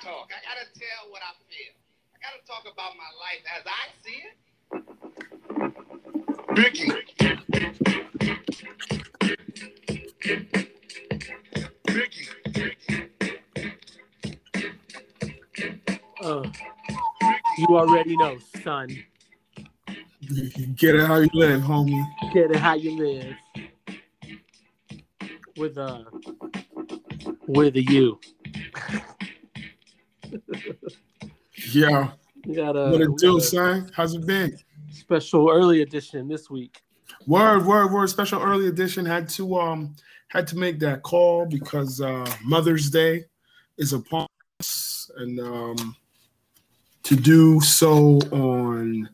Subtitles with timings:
[0.00, 0.30] talk.
[0.32, 1.74] I gotta tell what I feel.
[2.14, 4.34] I gotta talk about my life as I see it.
[6.56, 6.88] Vicky.
[11.86, 12.28] Vicky.
[16.22, 16.48] Uh,
[17.58, 18.88] you already know, son.
[20.76, 22.06] Get it how you live, homie.
[22.32, 23.34] Get it how you live.
[25.56, 26.04] With uh
[27.46, 28.18] with a U.
[31.72, 32.10] Yeah.
[32.46, 33.90] We got a, What it we do, got a son?
[33.94, 34.58] How's it been?
[34.92, 36.82] special early edition this week.
[37.26, 38.08] Word, word, word.
[38.08, 39.94] Special early edition had to um
[40.28, 43.24] had to make that call because uh Mother's Day
[43.78, 44.26] is upon
[44.60, 45.96] us, and um
[47.04, 49.08] to do so on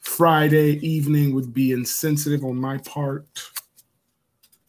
[0.00, 3.26] Friday evening would be insensitive on my part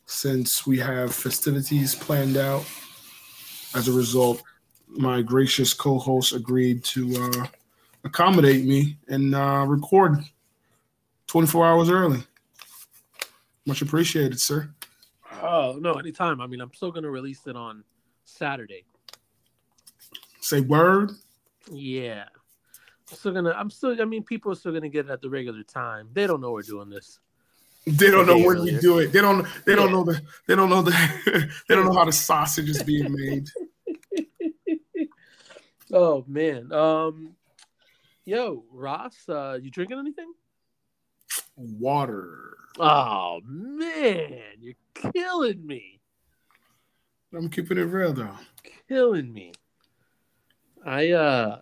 [0.05, 2.65] since we have festivities planned out.
[3.73, 4.43] As a result,
[4.91, 7.45] my gracious co-host agreed to uh
[8.03, 10.17] accommodate me and uh record
[11.27, 12.23] 24 hours early.
[13.65, 14.69] Much appreciated, sir.
[15.41, 16.41] Oh no, anytime.
[16.41, 17.83] I mean, I'm still gonna release it on
[18.25, 18.83] Saturday.
[20.41, 21.11] Say word.
[21.71, 22.25] Yeah.
[23.09, 25.29] I'm still gonna I'm still I mean people are still gonna get it at the
[25.29, 26.09] regular time.
[26.13, 27.19] They don't know we're doing this.
[27.87, 28.73] They don't know when earlier.
[28.73, 29.11] you do it.
[29.11, 29.47] They don't.
[29.65, 30.21] They don't know the.
[30.47, 30.91] They don't know the.
[31.67, 33.49] they don't know how the sausage is being made.
[35.93, 36.71] Oh man.
[36.71, 37.35] Um
[38.25, 40.31] yo, Ross, uh you drinking anything?
[41.55, 42.55] Water.
[42.79, 44.75] Oh man, you're
[45.13, 45.99] killing me.
[47.33, 48.37] I'm keeping it real though.
[48.87, 49.53] Killing me.
[50.85, 51.59] I uh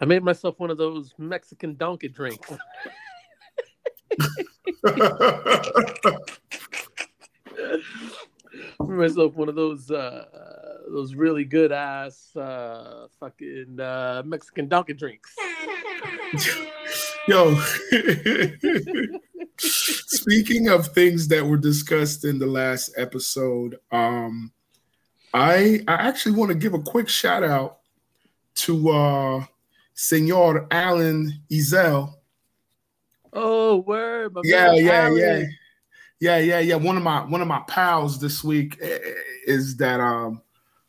[0.00, 2.50] I made myself one of those Mexican donkey drinks.
[8.88, 10.24] made myself one of those uh
[10.90, 15.34] those really good ass uh fucking uh Mexican donkey drinks.
[17.26, 17.54] Yo.
[19.58, 24.52] Speaking of things that were discussed in the last episode, um,
[25.34, 27.78] I I actually want to give a quick shout out
[28.56, 29.44] to uh
[29.94, 32.14] Senor Alan Ezel.
[33.32, 35.18] Oh word, my yeah, yeah, Alan.
[35.18, 35.44] yeah,
[36.20, 36.76] yeah, yeah, yeah.
[36.76, 39.12] One of my one of my pals this week eh, eh,
[39.46, 40.40] is that um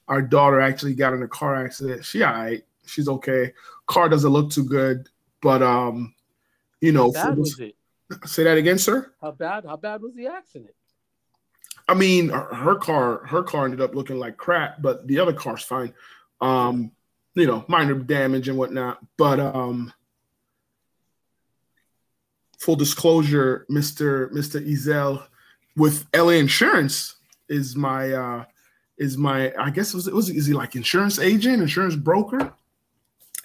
[0.09, 2.03] our daughter actually got in a car accident.
[2.03, 3.53] She all right, she's okay.
[3.87, 5.07] Car doesn't look too good,
[5.41, 6.13] but um,
[6.81, 7.69] you know, How bad was this-
[8.11, 8.27] it?
[8.27, 9.13] say that again, sir.
[9.21, 9.65] How bad?
[9.65, 10.71] How bad was the accident?
[11.87, 15.33] I mean, her her car her car ended up looking like crap, but the other
[15.33, 15.93] car's fine.
[16.41, 16.91] Um,
[17.35, 19.93] you know, minor damage and whatnot, but um.
[22.59, 25.23] Full disclosure, Mister Mister Ezel
[25.77, 27.15] with LA Insurance
[27.47, 28.43] is my uh
[28.99, 32.53] is my I guess it was it was is he like insurance agent, insurance broker?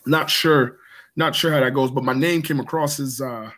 [0.04, 0.78] Not sure,
[1.16, 3.50] not sure how that goes, but my name came across his uh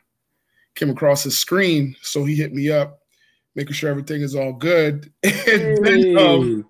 [0.74, 3.00] came across his screen, so he hit me up,
[3.54, 5.12] making sure everything is all good.
[5.24, 6.66] And then um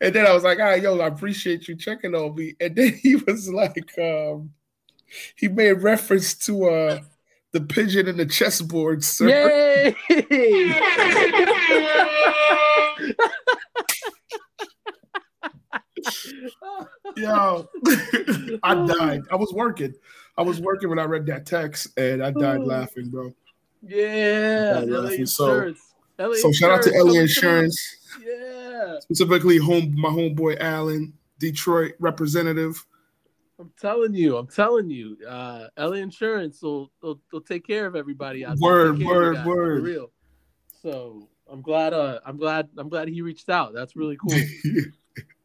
[0.00, 2.54] and then I was like, ah, yo, I appreciate you checking on me.
[2.58, 4.50] And then he was like, um,
[5.36, 7.00] he made reference to uh
[7.52, 9.28] the pigeon and the chessboard, sir.
[9.28, 9.94] Yay!
[17.16, 17.68] Yo,
[18.62, 19.22] I died.
[19.30, 19.94] I was working.
[20.36, 23.34] I was working when I read that text, and I died laughing, bro.
[23.82, 25.26] Yeah, Yeah, LA laughing.
[25.26, 25.74] So-
[26.20, 27.80] LA So shout out to LA Insurance,
[28.26, 32.84] Yeah, specifically home my homeboy Allen, Detroit representative.
[33.60, 37.94] I'm telling you, I'm telling you, uh, LA Insurance will, will, will take care of
[37.94, 38.68] everybody out there.
[38.68, 39.82] Word, Take care of you word, guys, word.
[39.84, 40.10] Real.
[40.82, 41.92] So I'm glad.
[41.92, 42.68] Uh, I'm glad.
[42.76, 43.72] I'm glad he reached out.
[43.72, 44.38] That's really cool.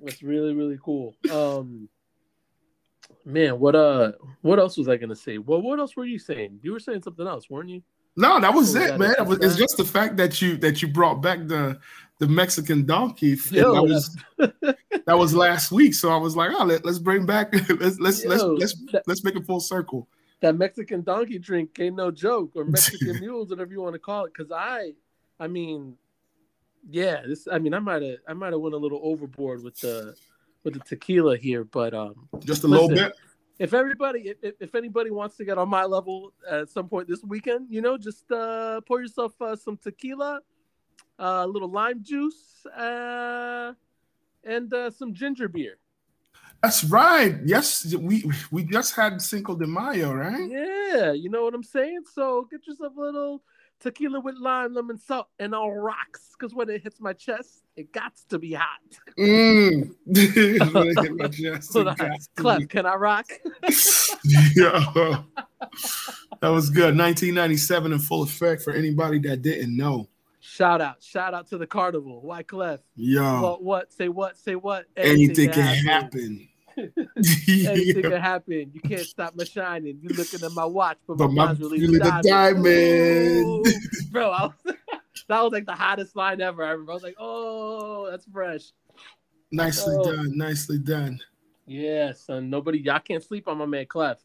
[0.04, 1.16] That's really really cool.
[1.32, 1.88] Um,
[3.26, 5.38] man, what uh, what else was I gonna say?
[5.38, 6.60] Well, what else were you saying?
[6.62, 7.82] You were saying something else, weren't you?
[8.16, 9.16] No, that was it, that man.
[9.18, 11.80] It was, it's just the fact that you that you brought back the
[12.20, 13.38] the Mexican donkey.
[13.50, 14.18] Yo, that was
[15.06, 15.94] that was last week.
[15.96, 19.24] So I was like, oh, let, let's bring back let's let's let's let's that- let's
[19.24, 20.08] make it full circle.
[20.42, 24.26] that Mexican donkey drink ain't no joke, or Mexican mules, whatever you want to call
[24.26, 24.34] it.
[24.38, 24.94] Because I,
[25.40, 25.96] I mean,
[26.90, 27.48] yeah, this.
[27.52, 30.16] I mean, I might have, I might have went a little overboard with the,
[30.64, 31.64] with the tequila here.
[31.64, 33.14] But um, Just a little bit.
[33.60, 37.08] if everybody, if, if- if anybody wants to get on my level at some point
[37.08, 40.40] this weekend, you know, just uh, pour yourself uh, some tequila,
[41.20, 43.74] uh, a little lime juice, uh,
[44.44, 45.78] and uh, some ginger beer.
[46.62, 47.38] That's right.
[47.46, 50.50] Yes, we we just had Cinco de Mayo, right?
[50.50, 52.04] Yeah, you know what I'm saying.
[52.14, 53.44] So get yourself a little
[53.84, 56.30] Tequila with lime, lemon salt, and all rocks.
[56.32, 58.80] Because when it hits my chest, it got to be hot.
[59.20, 59.92] Mm.
[60.06, 61.96] When it hit my chest, it Hold on.
[61.98, 63.28] gots to Clef, can I rock?
[64.56, 65.24] Yeah.
[66.42, 66.98] That was good.
[66.98, 70.08] 1997 in full effect for anybody that didn't know.
[70.40, 72.22] Shout out, shout out to the carnival.
[72.26, 72.80] Wyclef?
[72.96, 73.64] Yo, What?
[73.64, 73.94] What?
[73.94, 74.38] Say what?
[74.38, 74.86] Say what?
[74.98, 76.48] anything can happen.
[76.78, 78.10] Anything Yeah.
[78.10, 78.72] can happen.
[78.74, 80.00] You can't stop my shining.
[80.02, 82.66] You're looking at my watch, but, But my really the diamond.
[83.46, 83.64] Ooh.
[84.12, 84.54] Bro, I was,
[85.28, 86.64] that was like the hottest line ever.
[86.64, 86.92] I remember.
[86.92, 88.72] I was like, oh, that's fresh.
[89.52, 90.04] Nicely Oh.
[90.04, 90.38] done.
[90.38, 91.20] Nicely done.
[91.66, 92.50] Yeah, son.
[92.50, 94.20] Nobody, y'all can't sleep on my man Clef.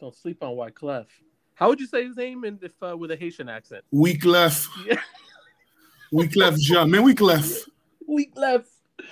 [0.00, 1.06] Don't sleep on Wyclef.
[1.54, 3.84] How would you say his name in, if uh, with a Haitian accent?
[3.90, 4.68] Week left.
[4.86, 5.00] Yeah.
[6.12, 6.90] Week left, John.
[6.90, 7.70] Man, week left.
[8.06, 8.68] Weak left.
[8.98, 9.08] Weak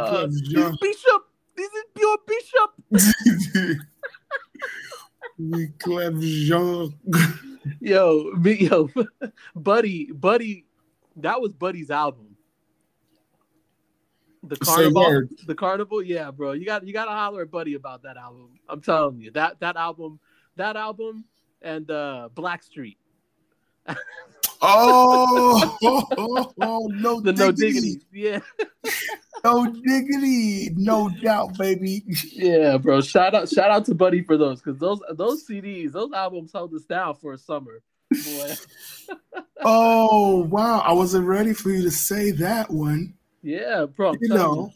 [0.00, 0.78] Uh, left, John.
[0.80, 1.28] Bishop.
[1.56, 3.80] This is pure Bishop.
[5.38, 6.94] week left, Jean.
[7.80, 8.90] Yo, me, yo,
[9.56, 10.66] Buddy, Buddy,
[11.16, 12.36] that was Buddy's album.
[14.42, 16.52] The carnival, the carnival, yeah, bro.
[16.52, 18.50] You got you got to holler at Buddy about that album.
[18.68, 20.20] I'm telling you that that album,
[20.54, 21.24] that album,
[21.62, 22.96] and uh Blackstreet,
[24.62, 27.96] Oh, oh, oh, oh, no the No diggity.
[27.96, 28.40] Diggity, yeah,
[29.44, 30.70] No diggity.
[30.76, 32.02] No doubt, baby.
[32.32, 33.00] yeah, bro.
[33.00, 36.72] Shout out, shout out to Buddy for those because those those CDs, those albums held
[36.74, 37.82] us down for a summer.
[38.10, 38.54] Boy,
[39.64, 40.80] Oh, wow.
[40.80, 43.14] I wasn't ready for you to say that one.
[43.42, 44.10] yeah, bro.
[44.10, 44.54] I'm You know.
[44.54, 44.72] you.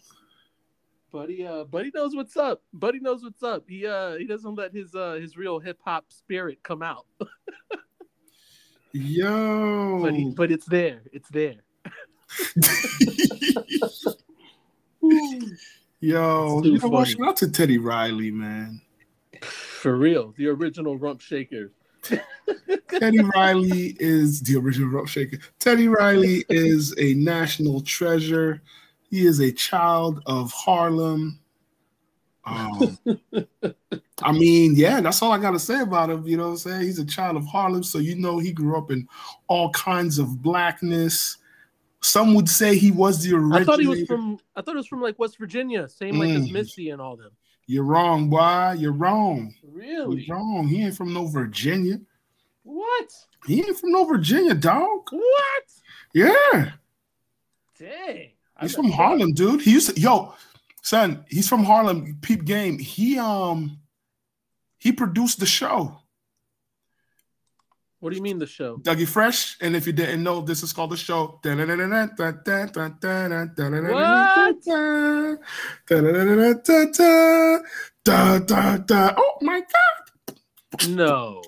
[1.13, 2.63] Buddy, uh, Buddy knows what's up.
[2.73, 3.65] Buddy knows what's up.
[3.69, 7.05] He uh, he doesn't let his uh, his real hip hop spirit come out,
[8.93, 10.01] Yo.
[10.03, 11.03] but he, but it's there.
[11.13, 11.57] It's there.
[16.01, 17.09] Yo, you know what?
[17.09, 18.81] Shout out to Teddy Riley, man.
[19.43, 21.73] For real, the original rump shaker.
[22.03, 25.39] Teddy Riley is the original rump shaker.
[25.59, 28.63] Teddy Riley is a national treasure.
[29.11, 31.40] He is a child of Harlem.
[32.45, 32.99] Um,
[34.23, 36.27] I mean, yeah, that's all I got to say about him.
[36.27, 36.83] You know what I'm saying?
[36.83, 39.07] He's a child of Harlem, so you know he grew up in
[39.49, 41.39] all kinds of blackness.
[42.03, 43.57] Some would say he was the original.
[43.57, 44.39] I thought he was from.
[44.57, 46.53] I thought it was from like West Virginia, same like as Mm.
[46.53, 47.31] Missy and all them.
[47.67, 48.75] You're wrong, boy.
[48.79, 49.55] You're wrong.
[49.63, 50.23] Really?
[50.23, 50.67] You're wrong.
[50.67, 52.01] He ain't from no Virginia.
[52.63, 53.13] What?
[53.47, 55.09] He ain't from no Virginia, dog.
[55.11, 55.65] What?
[56.13, 56.73] Yeah.
[57.79, 58.31] Dang.
[58.61, 59.63] He's from Harlem, dude.
[59.63, 60.35] He used to, yo,
[60.83, 62.19] son, he's from Harlem.
[62.23, 62.79] Peep game.
[62.79, 63.79] He um
[64.79, 65.97] he produced the show.
[68.01, 68.79] What do you mean the show?
[68.79, 69.59] Dougie Fresh.
[69.61, 71.39] And if you didn't know, this is called the show.
[79.19, 80.39] Oh my god.
[80.89, 81.43] No,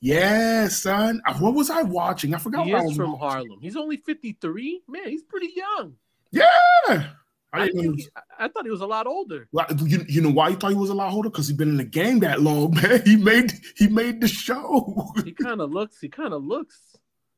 [0.00, 1.22] Yeah, son.
[1.26, 2.34] Uh, What was I watching?
[2.34, 3.28] I forgot he what is from watching.
[3.28, 3.58] Harlem.
[3.62, 4.82] He's only fifty three.
[4.86, 5.94] Man, he's pretty young.
[6.32, 7.06] Yeah.
[7.52, 8.08] I I, didn't know think he he,
[8.38, 9.48] I- thought he was a lot older.
[9.52, 11.30] Well, you, you know why you thought he was a lot older?
[11.30, 13.02] Because he's been in the game that long, man.
[13.04, 15.12] He made he made the show.
[15.24, 16.00] He kind of looks.
[16.00, 16.96] He kind of looks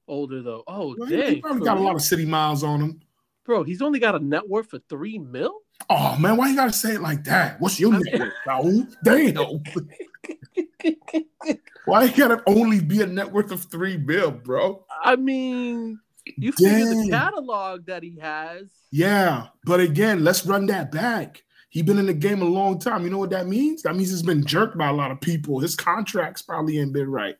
[0.08, 0.64] older though.
[0.66, 3.00] Oh Well, he probably got a lot of city miles on him.
[3.44, 3.62] bro.
[3.62, 5.60] He's only got a net worth of three mil.
[5.90, 7.60] Oh man, why you gotta say it like that?
[7.60, 8.32] What's your net worth?
[8.46, 8.94] Raul?
[9.04, 9.62] Damn.
[11.84, 14.84] Why you gotta only be a net worth of three bill, bro?
[15.02, 15.98] I mean,
[16.36, 18.68] you figure the catalog that he has.
[18.90, 21.42] Yeah, but again, let's run that back.
[21.70, 23.04] He's been in the game a long time.
[23.04, 23.82] You know what that means?
[23.82, 25.60] That means he's been jerked by a lot of people.
[25.60, 27.36] His contracts probably ain't been right.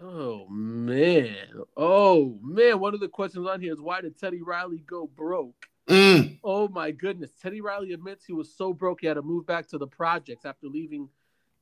[0.00, 1.36] Oh man.
[1.76, 2.78] Oh man.
[2.78, 5.66] One of the questions on here is why did Teddy Riley go broke?
[5.88, 6.38] Mm.
[6.44, 7.30] Oh my goodness.
[7.42, 10.44] Teddy Riley admits he was so broke he had to move back to the projects
[10.44, 11.08] after leaving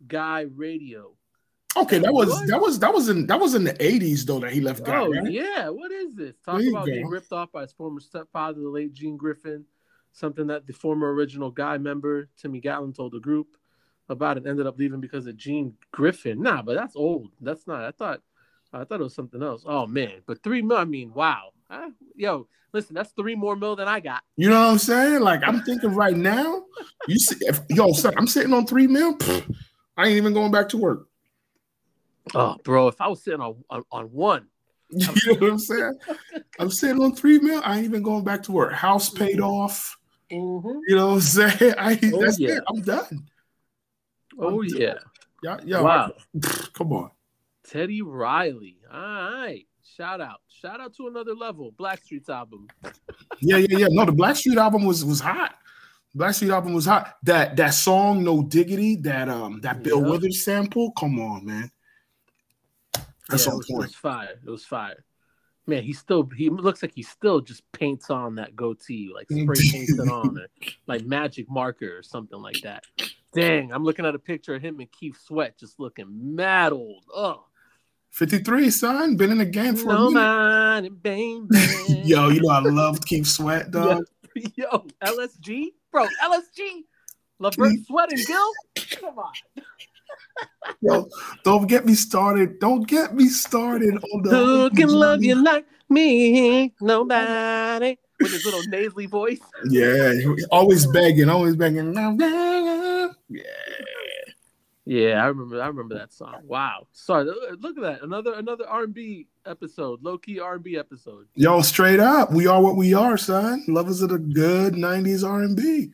[0.07, 1.13] Guy Radio.
[1.77, 2.47] Okay, that was What?
[2.49, 4.83] that was that was in that was in the eighties though that he left.
[4.87, 5.31] Oh right?
[5.31, 6.35] yeah, what is this?
[6.45, 6.93] Talk about go.
[6.93, 9.65] being ripped off by his former stepfather, the late Gene Griffin.
[10.13, 13.57] Something that the former original Guy member Timmy Gatling told the group
[14.09, 16.41] about and ended up leaving because of Gene Griffin.
[16.41, 17.31] Nah, but that's old.
[17.41, 17.85] That's not.
[17.85, 18.23] I thought.
[18.73, 19.63] I thought it was something else.
[19.67, 20.77] Oh man, but three mil.
[20.77, 21.51] I mean, wow.
[21.71, 21.91] Huh?
[22.15, 24.23] Yo, listen, that's three more mil than I got.
[24.37, 25.21] You know what I'm saying?
[25.21, 26.65] Like I'm thinking right now,
[27.09, 29.17] you see, if, yo, son, I'm sitting on three mil.
[29.17, 29.55] pfft,
[29.97, 31.09] I ain't even going back to work.
[32.35, 34.47] Oh, bro, if I was sitting on on, on one,
[34.91, 35.99] You know what I'm saying?
[36.59, 37.61] I'm sitting on three mil.
[37.65, 38.73] I ain't even going back to work.
[38.73, 39.97] House paid off.
[40.33, 40.81] Mhm.
[40.89, 41.75] You know what I'm saying?
[41.79, 42.57] I Oh, that's yeah.
[42.57, 42.63] it.
[42.69, 43.27] I'm done.
[44.39, 44.95] oh I'm yeah,
[45.43, 46.13] Yeah, yo, wow.
[46.73, 47.11] come on.
[47.69, 48.79] Teddy Riley.
[48.93, 49.67] All right.
[49.97, 50.41] Shout out.
[50.49, 51.73] Shout out to another level.
[51.79, 52.69] Blackstreet's album.
[53.41, 53.87] Yeah, yeah, yeah.
[53.91, 55.55] No, the Blackstreet album was was hot.
[56.17, 57.17] Blackstreet album was hot.
[57.25, 60.11] That that song, No Diggity, that um that Bill Yeah.
[60.11, 60.91] Withers sample.
[60.93, 61.71] Come on, man.
[63.29, 64.41] That's yeah, on it was, it was fire.
[64.45, 65.05] It was fire.
[65.69, 69.71] Man, he still he looks like he still just paints on that goatee, like spray
[69.71, 72.85] paints it on it, like magic marker or something like that.
[73.35, 77.05] Dang, I'm looking at a picture of him and Keith Sweat just looking mad old.
[77.13, 77.47] Oh,
[78.17, 79.17] 53, son.
[79.17, 81.03] Been in the game for no a minute.
[81.03, 81.85] bang, bang.
[82.07, 84.07] Yo, you know I love Keith Sweat, dog.
[84.55, 86.85] Yo, LSG, bro, LSG,
[87.39, 88.53] Levert Sweat and Gill.
[89.01, 89.33] Come on,
[90.81, 91.09] Yo,
[91.45, 92.59] don't get me started.
[92.59, 96.75] Don't get me started on the who can love you like me?
[96.81, 97.99] Nobody.
[98.21, 99.41] With his little nasally voice.
[99.69, 100.13] Yeah,
[100.51, 101.95] always begging, always begging.
[101.95, 103.09] Yeah.
[104.89, 105.61] Yeah, I remember.
[105.61, 106.43] I remember that song.
[106.45, 106.87] Wow.
[106.93, 107.25] Sorry.
[107.25, 108.03] Look at that.
[108.03, 110.01] Another another R and B episode.
[110.03, 111.27] Low key R and B episode.
[111.35, 113.65] Yo, straight up, we are what we are, son.
[113.67, 115.91] Lovers of the good '90s R&B.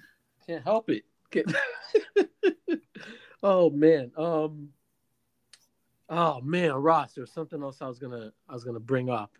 [0.46, 1.04] Can't help it.
[1.30, 1.54] Can't-
[3.42, 4.12] oh man.
[4.16, 4.68] Um.
[6.08, 7.14] Oh man, Ross.
[7.14, 9.30] There's something else I was gonna I was gonna bring up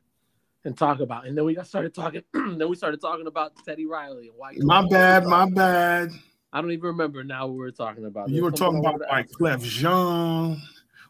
[0.65, 2.23] and talk about, and then we got started talking.
[2.33, 4.55] then we started talking about Teddy Riley and why.
[4.59, 6.11] My bad, my bad.
[6.53, 8.29] I don't even remember now what we were talking about.
[8.29, 9.31] You were talking about like.
[9.33, 10.61] Clef Jean,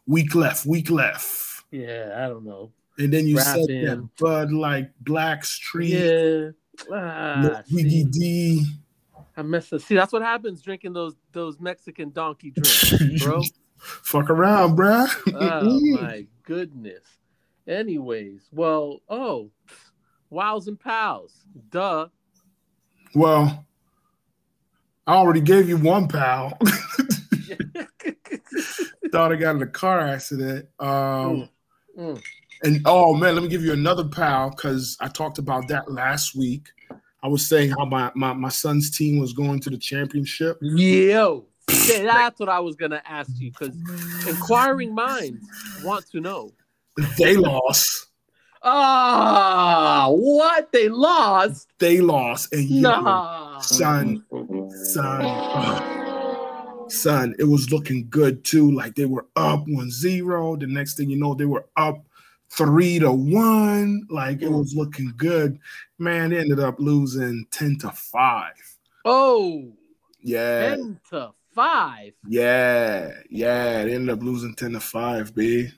[0.06, 2.70] weak left, weak left, Yeah, I don't know.
[2.98, 6.54] and then you said that Bud like Blackstreet,
[6.88, 6.94] Yeah.
[6.96, 7.62] Ah.
[7.68, 8.66] D.
[9.36, 9.80] I messed up.
[9.80, 13.42] See, that's what happens drinking those those Mexican donkey drinks, bro.
[13.76, 15.08] Fuck around, bruh.
[15.34, 17.04] oh my goodness.
[17.66, 19.50] Anyways, well, oh,
[20.30, 21.32] wows and pals,
[21.70, 22.08] duh.
[23.14, 23.64] Well,
[25.06, 26.58] I already gave you one pal.
[29.12, 30.66] Thought I got in a car accident.
[30.78, 31.48] Um,
[31.98, 32.22] Mm, mm.
[32.62, 36.34] and oh man, let me give you another pal because I talked about that last
[36.34, 36.68] week.
[37.22, 40.58] I was saying how my, my my son's team was going to the championship.
[40.60, 41.46] Yo,
[41.86, 43.76] yeah, that's what I was gonna ask you because
[44.26, 45.46] inquiring minds
[45.84, 46.52] want to know.
[47.18, 48.08] They lost.
[48.64, 51.68] Ah, what they lost?
[51.78, 52.52] They lost.
[52.52, 54.24] And yo, Nah, son,
[54.84, 56.90] son, ugh.
[56.90, 58.70] son, it was looking good too.
[58.70, 60.60] Like they were up 1-0.
[60.60, 62.04] The next thing you know, they were up
[62.52, 64.06] three to one.
[64.10, 65.58] Like it was looking good.
[65.98, 68.52] Man, they ended up losing 10 to 5.
[69.04, 69.72] Oh,
[70.20, 70.76] Yeah.
[70.76, 72.12] 10 to 5.
[72.28, 73.10] Yeah.
[73.30, 73.84] Yeah.
[73.84, 75.68] They ended up losing 10 to 5, B.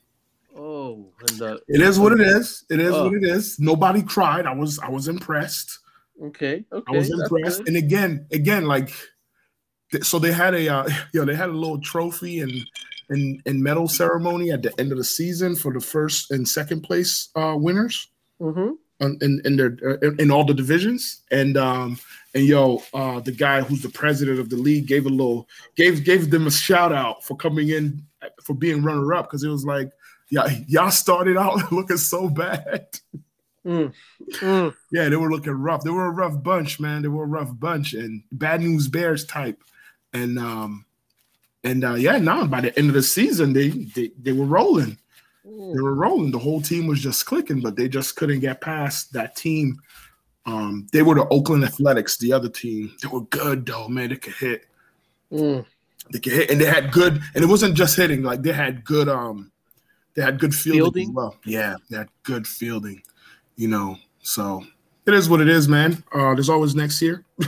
[0.57, 2.65] Oh, and the It is what it is.
[2.71, 3.05] It is Oh.
[3.05, 3.59] what it is.
[3.59, 4.47] Nobody cried.
[4.47, 5.81] I was I was impressed.
[6.23, 6.93] okay, okay.
[6.95, 7.63] I was impressed.
[7.67, 8.91] And again, again, like,
[10.03, 12.53] so they had a, uh, you know, they had a little trophy and
[13.09, 16.83] and and medal ceremony at the end of the season for the first and second
[16.83, 18.09] place uh, winners
[18.41, 18.77] Mhm.
[19.01, 21.23] in in their uh, in, in all the divisions.
[21.31, 21.99] And um
[22.35, 26.05] and yo, uh, the guy who's the president of the league gave a little gave
[26.05, 28.03] gave them a shout out for coming in
[28.43, 29.91] for being runner up because it was like,
[30.31, 32.87] yeah, y'all started out looking so bad.
[33.67, 33.93] Mm.
[34.41, 34.75] Mm.
[34.93, 35.83] Yeah, they were looking rough.
[35.85, 37.03] They were a rough bunch, man.
[37.03, 39.63] They were a rough bunch and bad news bears type.
[40.13, 40.85] And um
[41.65, 44.99] and uh yeah, now by the end of the season, they they, they were rolling.
[45.45, 45.83] They Mm.
[45.83, 46.31] were rolling.
[46.31, 49.79] The whole team was just clicking, but they just couldn't get past that team.
[50.47, 52.95] Um, they were the Oakland Athletics, the other team.
[53.03, 54.09] They were good though, man.
[54.11, 54.67] They could hit.
[55.31, 55.67] Mm.
[56.13, 57.21] They could hit, and they had good.
[57.35, 59.09] And it wasn't just hitting; like they had good.
[59.09, 59.53] Um,
[60.15, 61.09] they had good fielding, Fielding?
[61.11, 61.37] as well.
[61.45, 63.03] Yeah, they had good fielding.
[63.57, 64.65] You know, so
[65.07, 66.03] it is what it is, man.
[66.13, 67.25] Uh, there's always next year.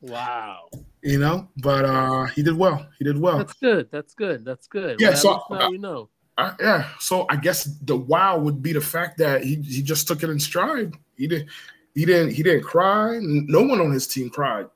[0.00, 0.68] Wow.
[1.02, 2.86] You know, but uh, he did well.
[2.98, 3.38] He did well.
[3.38, 3.88] That's good.
[3.90, 4.44] That's good.
[4.44, 5.00] That's good.
[5.00, 6.08] Yeah, Well, so- now we know.
[6.38, 10.08] Uh, yeah, so I guess the wow would be the fact that he, he just
[10.08, 10.94] took it in stride.
[11.14, 11.50] He didn't
[11.94, 13.18] he didn't he didn't cry.
[13.20, 14.66] No one on his team cried.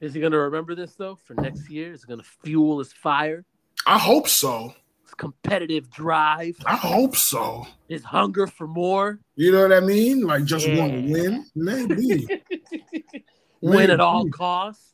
[0.00, 1.92] Is he gonna remember this though for next year?
[1.92, 3.44] Is it gonna fuel his fire,
[3.86, 4.72] I hope so.
[5.02, 7.66] his competitive drive, I hope so.
[7.88, 9.18] his hunger for more?
[9.34, 10.20] You know what I mean?
[10.20, 12.28] Like just want to win, maybe.
[13.60, 14.91] Win at all costs.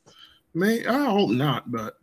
[0.58, 1.94] May I hope not, but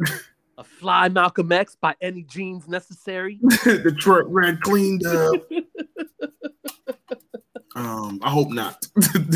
[0.58, 3.38] A fly Malcolm X by any means necessary.
[3.42, 5.34] the truck red cleaned up.
[7.78, 8.88] Um, I hope not.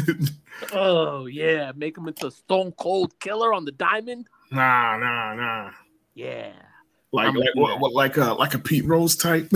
[0.73, 4.27] oh yeah, make him into a stone cold killer on the diamond.
[4.49, 5.71] nah, nah, nah.
[6.15, 6.53] Yeah,
[7.11, 9.49] Like I'm like what, what like a like a Pete Rose type.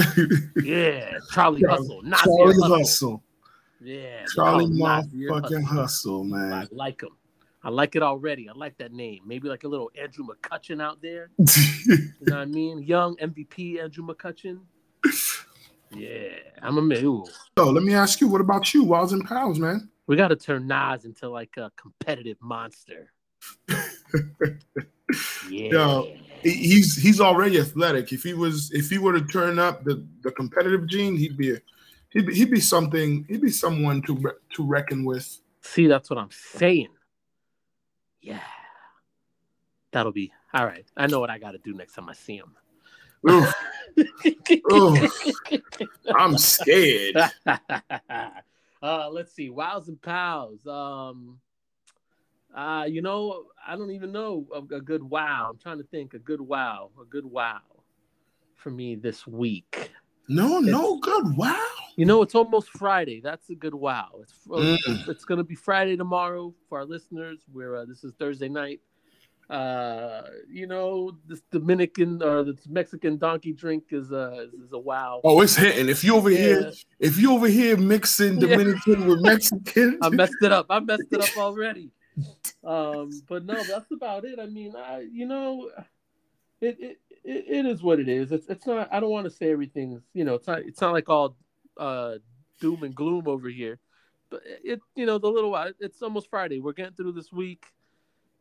[0.61, 1.13] yeah.
[1.31, 2.77] Charlie Hustle, Charlie Hustle.
[2.77, 3.23] Hustle.
[3.81, 6.25] Yeah, Charlie they call him motherfucking Hustle.
[6.25, 6.67] hustle, I man.
[6.73, 7.09] like him.
[7.63, 8.49] I like it already.
[8.49, 9.21] I like that name.
[9.25, 11.29] Maybe like a little Andrew McCutchen out there.
[11.37, 12.83] You know what I mean?
[12.83, 14.59] Young MVP Andrew McCutchen.
[15.95, 16.29] Yeah,
[16.61, 17.23] I'm a man.
[17.57, 19.89] So let me ask you, what about you, Wiles and Pals, man?
[20.07, 23.11] We got to turn Nas into like a competitive monster.
[25.49, 25.69] Yeah.
[25.71, 28.11] Yo, he's he's already athletic.
[28.11, 31.53] If he was if he were to turn up the the competitive gene, he'd be
[31.53, 31.57] a,
[32.09, 33.25] he'd be, he'd be something.
[33.29, 35.39] He'd be someone to re- to reckon with.
[35.61, 36.87] See, that's what I'm saying.
[38.23, 38.39] Yeah.
[39.91, 40.85] That'll be all right.
[40.97, 42.55] I know what I got to do next time I see him.
[43.29, 43.53] Oof,
[44.71, 45.33] Oof.
[46.15, 47.15] I'm scared.
[48.81, 49.49] uh, let's see.
[49.49, 50.65] Wows and pals.
[50.65, 51.39] Um,
[52.55, 55.47] uh, you know, I don't even know a, a good wow.
[55.51, 57.61] I'm trying to think a good wow, a good wow
[58.55, 59.91] for me this week.
[60.27, 61.35] No, no good.
[61.37, 61.59] Wow.
[61.95, 63.19] You know, it's almost Friday.
[63.21, 64.09] That's a good wow.
[64.21, 65.07] It's Mm.
[65.07, 67.39] it's going to be Friday tomorrow for our listeners.
[67.51, 68.79] Where uh, this is Thursday night.
[69.49, 75.19] Uh, you know, this Dominican or this Mexican donkey drink is a is a wow.
[75.23, 75.89] Oh, it's hitting.
[75.89, 76.71] If you over here, Yeah.
[76.99, 78.47] if you over here mixing Yeah.
[78.47, 80.67] Dominican with Mexican, I messed it up.
[80.69, 81.91] I messed it up already.
[82.63, 84.39] Um, but no, that's about it.
[84.39, 85.69] I mean, I you know,
[86.61, 88.31] it it, it, it is what it is.
[88.31, 88.89] It's it's not.
[88.91, 90.35] I don't want to say everything's you know.
[90.35, 90.59] It's not.
[90.59, 91.35] It's not like all
[91.77, 92.15] uh,
[92.59, 93.79] doom and gloom over here.
[94.29, 95.71] But it you know the little while.
[95.79, 96.59] It's almost Friday.
[96.59, 97.65] We're getting through this week.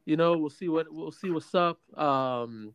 [0.05, 1.79] You know, we'll see what we'll see what's up.
[1.99, 2.75] Um,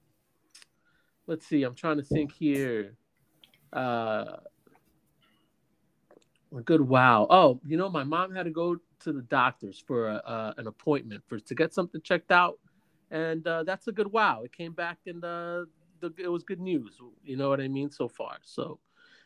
[1.25, 1.63] let's see.
[1.63, 2.95] I'm trying to think here.
[3.73, 4.37] Uh,
[6.55, 7.27] a good wow.
[7.29, 10.67] Oh, you know, my mom had to go to the doctors for a, uh, an
[10.67, 12.59] appointment for to get something checked out,
[13.11, 14.43] and uh, that's a good wow.
[14.43, 15.65] It came back and uh,
[15.99, 16.97] the, it was good news.
[17.23, 18.37] You know what I mean so far.
[18.41, 18.79] So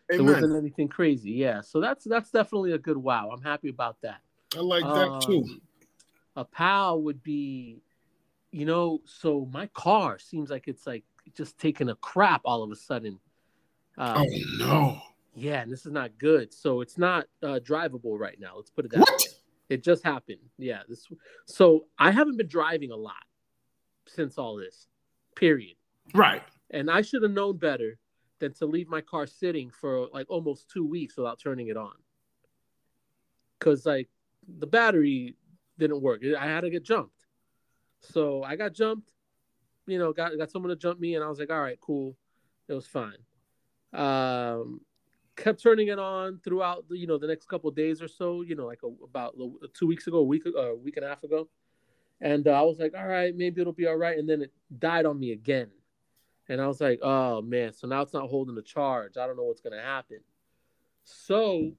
[0.09, 1.31] it wasn't anything crazy.
[1.31, 1.61] Yeah.
[1.61, 3.29] So that's that's definitely a good wow.
[3.31, 4.21] I'm happy about that.
[4.55, 5.43] I like that too.
[5.43, 5.61] Um,
[6.35, 7.81] A pal would be,
[8.51, 11.03] you know, so my car seems like it's like
[11.35, 13.19] just taking a crap all of a sudden.
[13.97, 15.01] Um, Oh no!
[15.35, 16.53] yeah, and this is not good.
[16.53, 18.53] So it's not uh, drivable right now.
[18.55, 19.09] Let's put it that What?
[19.09, 19.25] way.
[19.69, 20.39] It just happened.
[20.57, 20.81] Yeah.
[20.89, 21.07] This.
[21.45, 23.23] So I haven't been driving a lot
[24.07, 24.87] since all this.
[25.35, 25.75] Period.
[26.13, 26.43] Right.
[26.71, 27.97] And I should have known better
[28.39, 31.93] than to leave my car sitting for like almost two weeks without turning it on.
[33.59, 34.09] Cause like
[34.59, 35.35] the battery
[35.77, 36.21] didn't work.
[36.37, 37.25] I had to get jumped.
[37.99, 39.11] So I got jumped,
[39.85, 42.15] you know, got got someone to jump me, and I was like, all right, cool.
[42.67, 43.17] It was fine.
[43.93, 44.81] Um
[45.35, 48.55] kept turning it on throughout the, you know the next couple days or so, you
[48.55, 49.35] know, like a, about
[49.73, 51.47] two weeks ago, a week a week and a half ago.
[52.19, 54.17] And uh, I was like, all right, maybe it'll be all right.
[54.17, 55.69] And then it died on me again.
[56.51, 59.15] And I was like, oh man, so now it's not holding the charge.
[59.15, 60.17] I don't know what's gonna happen.
[61.05, 61.71] So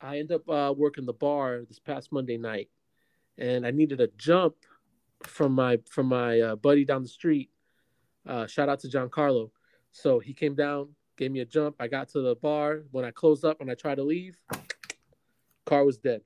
[0.00, 2.70] I end up uh, working the bar this past Monday night,
[3.36, 4.54] and I needed a jump
[5.24, 7.50] from my from my uh, buddy down the street.
[8.24, 9.50] Uh, shout out to Giancarlo.
[9.90, 11.74] So he came down, gave me a jump.
[11.80, 12.84] I got to the bar.
[12.92, 14.38] When I closed up and I tried to leave,
[15.66, 16.20] car was dead.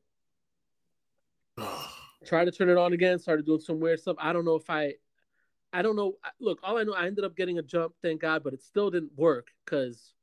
[2.26, 4.16] Tried to turn it on again, started doing some weird stuff.
[4.20, 4.92] I don't know if I,
[5.72, 6.14] I don't know.
[6.40, 8.90] Look, all I know, I ended up getting a jump, thank God, but it still
[8.90, 10.14] didn't work because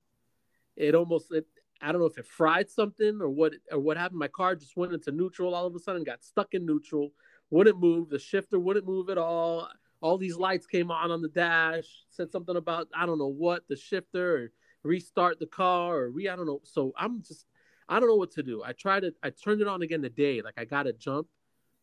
[0.76, 1.46] it almost, it,
[1.82, 4.20] I don't know if it fried something or what, or what happened.
[4.20, 7.12] My car just went into neutral all of a sudden, got stuck in neutral,
[7.50, 8.10] wouldn't move.
[8.10, 9.70] The shifter wouldn't move at all.
[10.02, 13.64] All these lights came on on the dash, said something about I don't know what
[13.68, 14.52] the shifter
[14.84, 16.62] restart the car or re I don't know.
[16.64, 17.46] So I'm just
[17.90, 18.62] I don't know what to do.
[18.64, 19.16] I tried it.
[19.24, 20.42] I turned it on again today.
[20.42, 21.28] Like I got a jump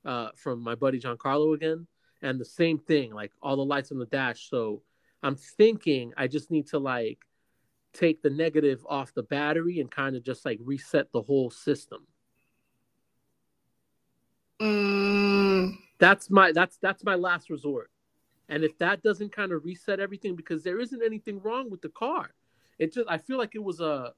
[0.05, 1.87] uh, from my buddy Giancarlo again,
[2.27, 3.13] and the same thing.
[3.15, 4.51] Like all the lights on the dash.
[4.51, 4.83] So
[5.23, 7.19] I'm thinking I just need to like
[7.93, 12.07] take the negative off the battery and kind of just like reset the whole system.
[14.61, 17.91] Mm, That's my that's that's my last resort.
[18.49, 21.89] And if that doesn't kind of reset everything, because there isn't anything wrong with the
[21.89, 22.31] car,
[22.79, 24.13] it just I feel like it was a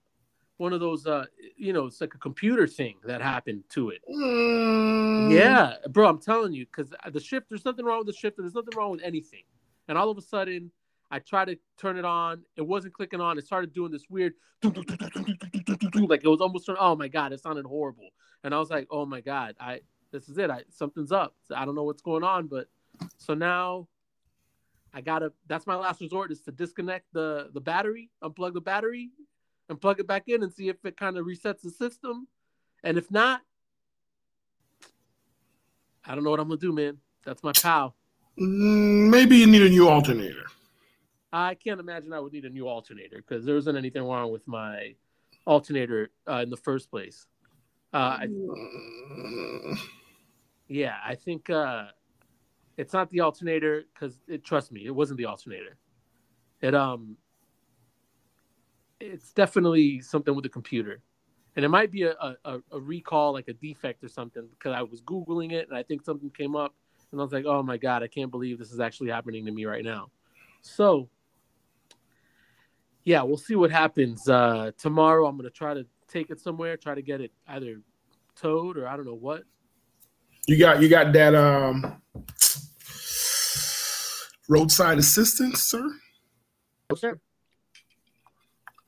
[0.58, 1.24] one of those uh
[1.56, 4.02] you know it's like a computer thing that happened to it.
[4.08, 5.32] mm.
[5.32, 8.42] Yeah, bro, I'm telling you, because the shift there's nothing wrong with the shifter.
[8.42, 9.44] There's nothing wrong with anything.
[9.88, 10.70] And all of a sudden,
[11.10, 12.42] I tried to turn it on.
[12.56, 13.38] It wasn't clicking on.
[13.38, 16.68] It started doing this weird, like it was almost.
[16.78, 18.10] Oh my god, it sounded horrible.
[18.44, 19.80] And I was like, oh my god, I
[20.12, 20.50] this is it.
[20.50, 21.34] I something's up.
[21.54, 22.68] I don't know what's going on, but
[23.16, 23.88] so now
[24.92, 25.32] I gotta.
[25.46, 29.10] That's my last resort is to disconnect the the battery, unplug the battery,
[29.68, 32.26] and plug it back in and see if it kind of resets the system.
[32.82, 33.42] And if not,
[36.04, 36.98] I don't know what I'm gonna do, man.
[37.24, 37.94] That's my pal.
[38.40, 40.46] Mm, maybe you need a new alternator.
[41.32, 44.46] I can't imagine I would need a new alternator because there isn't anything wrong with
[44.48, 44.94] my
[45.46, 47.26] alternator uh, in the first place.
[47.92, 48.28] Uh, I,
[50.68, 51.86] yeah, I think uh,
[52.76, 54.44] it's not the alternator because it.
[54.44, 55.76] Trust me, it wasn't the alternator.
[56.60, 57.16] It um,
[59.00, 61.00] it's definitely something with the computer,
[61.56, 64.46] and it might be a, a, a recall, like a defect or something.
[64.50, 66.74] Because I was googling it and I think something came up,
[67.12, 69.52] and I was like, oh my god, I can't believe this is actually happening to
[69.52, 70.10] me right now.
[70.62, 71.08] So,
[73.04, 75.26] yeah, we'll see what happens uh, tomorrow.
[75.26, 77.80] I'm gonna try to take it somewhere, try to get it either
[78.34, 79.44] towed or I don't know what.
[80.46, 82.00] You got you got that um
[84.48, 85.86] roadside assistance, sir?
[86.90, 87.12] Okay.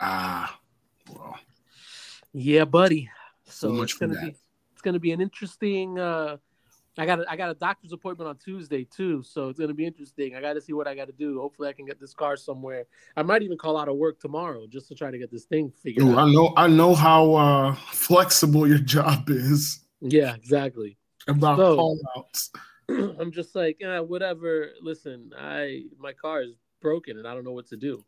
[0.01, 0.59] Ah,
[1.13, 1.37] well,
[2.33, 3.11] Yeah, buddy.
[3.45, 4.23] So much it's gonna that.
[4.25, 4.29] be
[4.73, 5.99] it's gonna be an interesting.
[5.99, 6.37] Uh,
[6.99, 9.85] I got a, I got a doctor's appointment on Tuesday too, so it's gonna be
[9.87, 10.35] interesting.
[10.37, 11.41] I got to see what I got to do.
[11.41, 12.85] Hopefully, I can get this car somewhere.
[13.17, 15.71] I might even call out of work tomorrow just to try to get this thing
[15.83, 16.19] figured out.
[16.19, 20.97] I know I know how uh flexible your job is Yeah, exactly.
[21.29, 22.51] about So- call outs.
[22.89, 24.71] I'm just like, eh, whatever.
[24.83, 28.05] Listen, I my car is broken and I don't know what to do.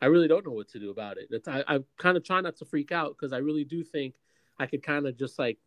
[0.00, 1.28] I really don't know what to do about it.
[1.30, 4.14] It's, I, I kind of trying not to freak out because I really do think
[4.58, 5.58] I could kind of just like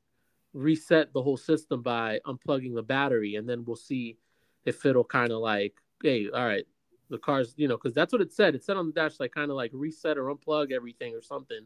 [0.54, 4.18] reset the whole system by unplugging the battery and then we'll see
[4.66, 6.66] if it'll kind of like, hey, all right,
[7.10, 8.56] the car's, you know, because that's what it said.
[8.56, 11.62] It said on the dash, like kind of like reset or unplug everything or something.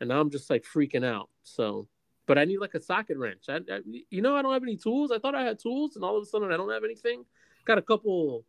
[0.00, 1.28] And I'm just like freaking out.
[1.42, 1.86] So,
[2.26, 3.44] but I need like a socket wrench.
[3.48, 5.10] I, I, you know, I don't have any tools.
[5.12, 7.24] I thought I had tools, and all of a sudden I don't have anything.
[7.64, 8.44] Got a couple,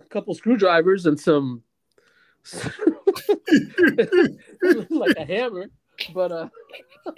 [0.00, 1.62] a couple screwdrivers and some,
[4.90, 5.66] like a hammer,
[6.14, 6.48] but uh,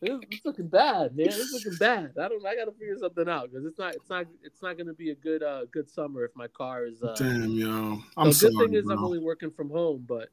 [0.00, 1.26] it's, it's looking bad, man.
[1.28, 2.12] It's looking bad.
[2.20, 2.44] I don't.
[2.46, 3.94] I got to figure something out because it's not.
[3.94, 4.26] It's not.
[4.42, 7.02] It's not to be a good, uh, good summer if my car is.
[7.02, 7.98] Uh, Damn, yo.
[8.16, 8.96] I'm the sorry, good thing is bro.
[8.96, 10.28] I'm only working from home, but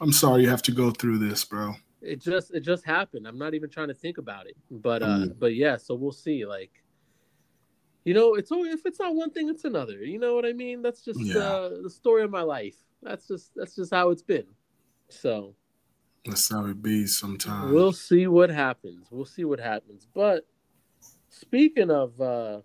[0.00, 1.74] I'm sorry you have to go through this, bro.
[2.02, 3.26] it just it just happened.
[3.26, 4.56] I'm not even trying to think about it.
[4.70, 5.38] But uh Mm.
[5.38, 6.44] but yeah, so we'll see.
[6.46, 6.70] Like
[8.04, 10.04] you know, it's always if it's not one thing, it's another.
[10.04, 10.80] You know what I mean?
[10.82, 11.38] That's just Yeah.
[11.38, 12.76] uh, the story of my life.
[13.02, 14.46] That's just that's just how it's been.
[15.08, 15.54] So
[16.24, 17.72] That's how it be sometimes.
[17.72, 19.06] we'll see what happens.
[19.10, 20.08] We'll see what happens.
[20.12, 20.46] But
[21.28, 22.60] speaking of uh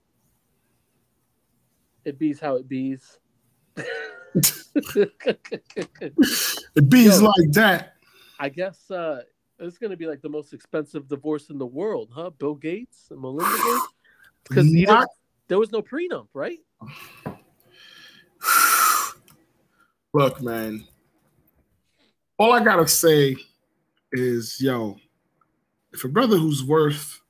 [2.05, 3.19] it bees how it bees.
[3.75, 3.85] it
[6.89, 7.27] bees Yo.
[7.27, 7.93] like that.
[8.39, 9.21] I guess uh
[9.59, 12.31] it's gonna be like the most expensive divorce in the world, huh?
[12.31, 13.87] Bill Gates and Melinda Gates.
[14.49, 15.07] Because Not-
[15.47, 16.57] there was no prenup, right?
[20.13, 20.85] Look, man.
[22.37, 23.35] All I gotta say
[24.11, 24.97] is, yo,
[25.93, 27.21] if a brother who's worth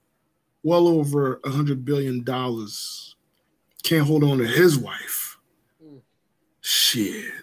[0.64, 3.16] well over a hundred billion dollars
[3.84, 5.38] can't hold on to his wife,
[5.84, 6.02] Mm.
[6.62, 7.34] shit.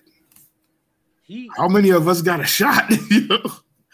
[1.23, 2.85] He How many of us got a shot?
[3.11, 3.43] You know?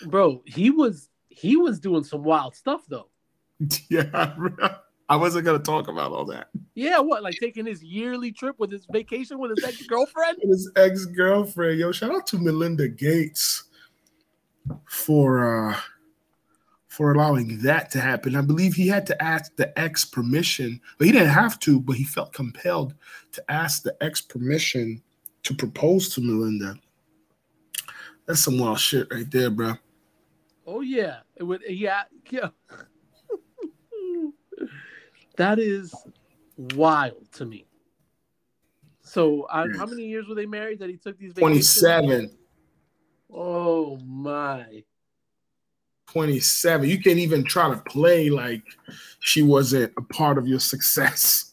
[0.06, 3.08] bro, he was he was doing some wild stuff though.
[3.90, 4.34] yeah,
[5.08, 6.48] I wasn't gonna talk about all that.
[6.74, 10.38] Yeah, what like taking his yearly trip with his vacation with his ex girlfriend?
[10.42, 11.78] his ex girlfriend.
[11.78, 13.64] Yo, shout out to Melinda Gates
[14.86, 15.76] for uh
[16.88, 18.36] for allowing that to happen.
[18.36, 21.96] I believe he had to ask the ex permission, but he didn't have to, but
[21.96, 22.94] he felt compelled
[23.32, 25.02] to ask the ex permission
[25.42, 26.76] to propose to Melinda.
[28.26, 29.74] That's some wild shit right there, bro.
[30.66, 31.62] Oh yeah, it would.
[31.68, 32.48] Yeah, yeah.
[35.36, 35.94] That is
[36.74, 37.66] wild to me.
[39.02, 41.32] So, uh, how many years were they married that he took these?
[41.34, 41.80] vacations?
[41.80, 42.30] 27.
[43.32, 44.82] Oh my.
[46.08, 46.88] 27.
[46.88, 48.62] You can't even try to play like
[49.20, 51.52] she wasn't a part of your success.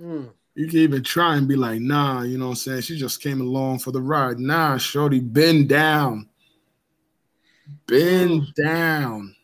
[0.00, 0.30] Mm.
[0.54, 2.80] You can even try and be like, nah, you know what I'm saying?
[2.82, 4.38] She just came along for the ride.
[4.38, 6.28] Nah, Shorty, bend down.
[7.86, 9.34] Bend down.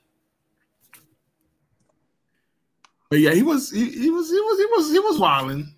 [3.15, 5.73] But yeah, he was he, he was he was he was he was wilding.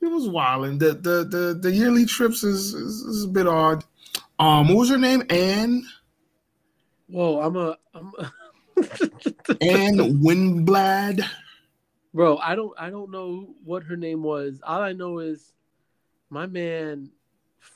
[0.00, 0.78] He was wilding.
[0.78, 3.84] The the the the yearly trips is, is is a bit odd.
[4.38, 5.24] Um, what was her name?
[5.28, 5.86] Anne
[7.08, 7.76] Whoa, I'm a.
[7.92, 8.32] I'm a
[9.60, 11.22] Anne Winblad.
[12.14, 14.58] Bro, I don't I don't know what her name was.
[14.66, 15.52] All I know is
[16.30, 17.10] my man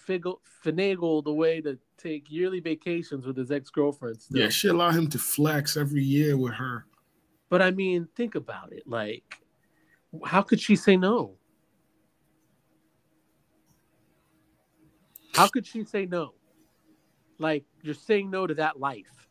[0.08, 4.40] figgle, finagled a way to take yearly vacations with his ex-girlfriend still.
[4.40, 6.86] Yeah, she allowed him to flex every year with her.
[7.50, 8.84] But I mean, think about it.
[8.86, 9.42] Like,
[10.24, 11.34] how could she say no?
[15.34, 16.34] How could she say no?
[17.38, 19.28] Like, you're saying no to that life.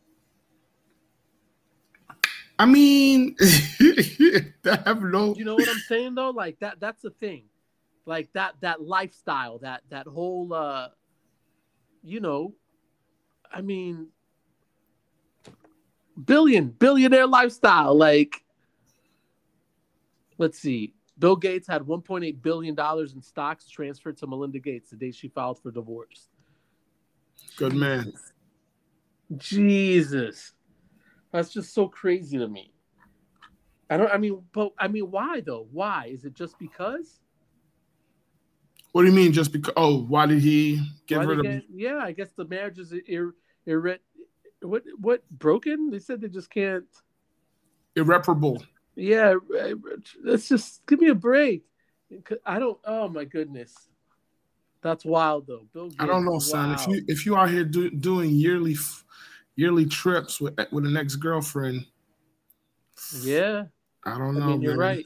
[2.58, 5.34] I mean, I have no.
[5.34, 6.28] You know what I'm saying though?
[6.28, 7.44] Like that that's the thing.
[8.04, 10.88] Like that that lifestyle, that that whole uh
[12.02, 12.52] you know,
[13.50, 14.08] I mean
[16.24, 18.44] billion billionaire lifestyle like
[20.38, 20.94] let's see.
[21.18, 25.28] Bill Gates had 1.8 billion dollars in stocks transferred to Melinda Gates the day she
[25.28, 26.28] filed for divorce.
[27.56, 28.12] Good man.
[29.36, 30.52] Jesus.
[31.32, 32.72] That's just so crazy to me.
[33.90, 34.10] I don't.
[34.10, 35.68] I mean, but I mean, why though?
[35.70, 37.20] Why is it just because?
[38.92, 39.32] What do you mean?
[39.32, 39.74] Just because?
[39.76, 41.44] Oh, why did he get Why rid of?
[41.44, 43.34] get- yeah, I guess the marriage is ir,
[43.66, 43.98] ir,
[44.62, 45.90] what what broken?
[45.90, 46.84] They said they just can't.
[47.96, 48.62] Irreparable.
[48.94, 49.34] Yeah,
[50.22, 51.64] let's just give me a break.
[52.44, 52.78] I don't.
[52.84, 53.74] Oh my goodness,
[54.82, 55.66] that's wild though.
[55.72, 56.72] Bill I don't know, son.
[56.72, 58.76] If you if you out here do, doing yearly
[59.56, 61.86] yearly trips with with an ex girlfriend,
[63.22, 63.64] yeah,
[64.04, 64.46] I don't I know.
[64.48, 64.80] mean you're man.
[64.80, 65.04] right.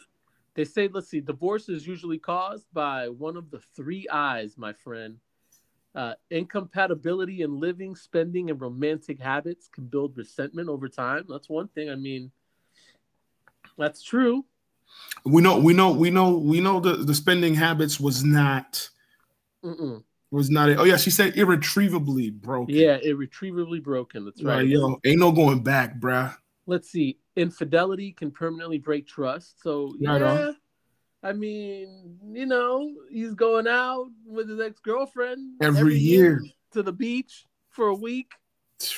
[0.54, 4.72] They say, let's see, divorce is usually caused by one of the three eyes, my
[4.72, 5.18] friend.
[5.94, 11.24] Uh, incompatibility in living, spending, and romantic habits can build resentment over time.
[11.28, 11.88] That's one thing.
[11.88, 12.32] I mean,
[13.78, 14.44] that's true.
[15.24, 18.88] We know, we know, we know, we know the the spending habits was not
[19.64, 20.02] Mm-mm.
[20.30, 20.68] was not.
[20.68, 20.78] it.
[20.78, 22.74] Oh yeah, she said irretrievably broken.
[22.74, 24.24] Yeah, irretrievably broken.
[24.24, 24.66] That's Right, right.
[24.66, 26.36] yo, ain't no going back, bruh.
[26.66, 27.18] Let's see.
[27.36, 29.62] Infidelity can permanently break trust.
[29.62, 30.56] So Right yeah, on.
[31.24, 36.42] I mean, you know, he's going out with his ex girlfriend Every year.
[36.72, 38.30] to the beach for a week.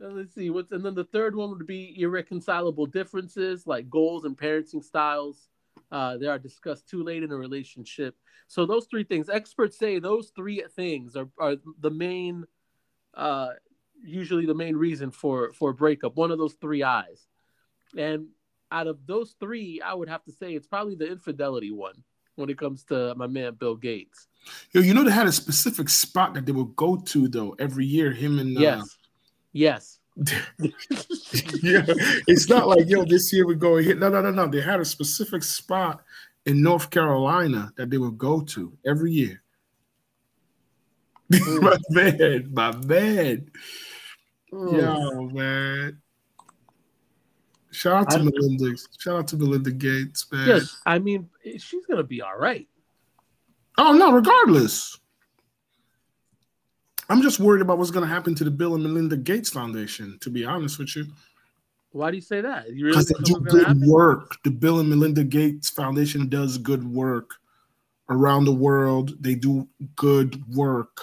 [0.00, 4.24] And let's see what's and then the third one would be irreconcilable differences like goals
[4.24, 5.46] and parenting styles.
[5.92, 8.16] Uh, they are discussed too late in a relationship.
[8.48, 12.46] So those three things, experts say those three things are, are the main,
[13.14, 13.50] uh,
[14.02, 16.16] usually the main reason for for a breakup.
[16.16, 17.28] One of those three eyes,
[17.96, 18.26] and
[18.72, 22.02] out of those three, I would have to say it's probably the infidelity one
[22.36, 24.26] when it comes to my man Bill Gates.
[24.72, 27.86] Yo, you know they had a specific spot that they would go to though every
[27.86, 28.10] year.
[28.12, 28.96] Him and uh, Yes,
[29.52, 29.98] yes.
[31.62, 31.84] yeah,
[32.26, 33.94] it's not like yo, this year we go here.
[33.94, 34.46] No, no, no, no.
[34.46, 36.02] They had a specific spot
[36.46, 39.42] in North Carolina that they would go to every year.
[41.32, 41.62] Mm.
[41.62, 43.50] my man, my man,
[44.52, 44.76] Mm.
[44.76, 46.02] yo, man.
[47.72, 48.76] Shout out to Melinda.
[48.98, 50.46] Shout out to Melinda Gates, man.
[50.46, 52.68] Yes, I mean she's gonna be all right.
[53.78, 54.98] Oh no, regardless.
[57.08, 60.18] I'm just worried about what's going to happen to the Bill and Melinda Gates Foundation.
[60.20, 61.06] To be honest with you,
[61.90, 62.72] Why do you say that?
[62.72, 63.90] You really they do good happen?
[63.90, 64.36] work.
[64.44, 67.32] The Bill and Melinda Gates Foundation does good work
[68.08, 69.22] around the world.
[69.22, 70.96] They do good work.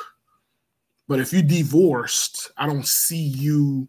[1.07, 3.87] But if you divorced, I don't see you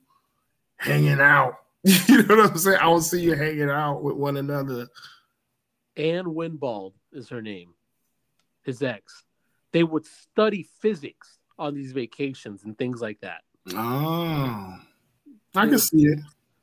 [0.77, 1.55] hanging out.
[2.09, 2.79] You know what I'm saying?
[2.79, 4.89] I don't see you hanging out with one another.
[5.97, 7.75] Anne Winblad is her name.
[8.63, 9.25] His ex.
[9.73, 13.43] They would study physics on these vacations and things like that.
[13.75, 14.77] Oh,
[15.55, 16.19] I can see it.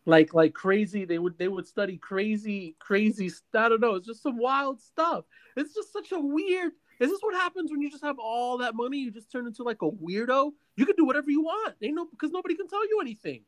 [0.06, 1.06] Like like crazy.
[1.06, 3.96] They would they would study crazy, crazy I don't know.
[3.96, 5.26] It's just some wild stuff.
[5.56, 6.72] It's just such a weird.
[7.00, 8.98] Is this what happens when you just have all that money?
[8.98, 10.52] You just turn into like a weirdo.
[10.76, 11.76] You can do whatever you want.
[11.80, 13.44] They know because nobody can tell you anything.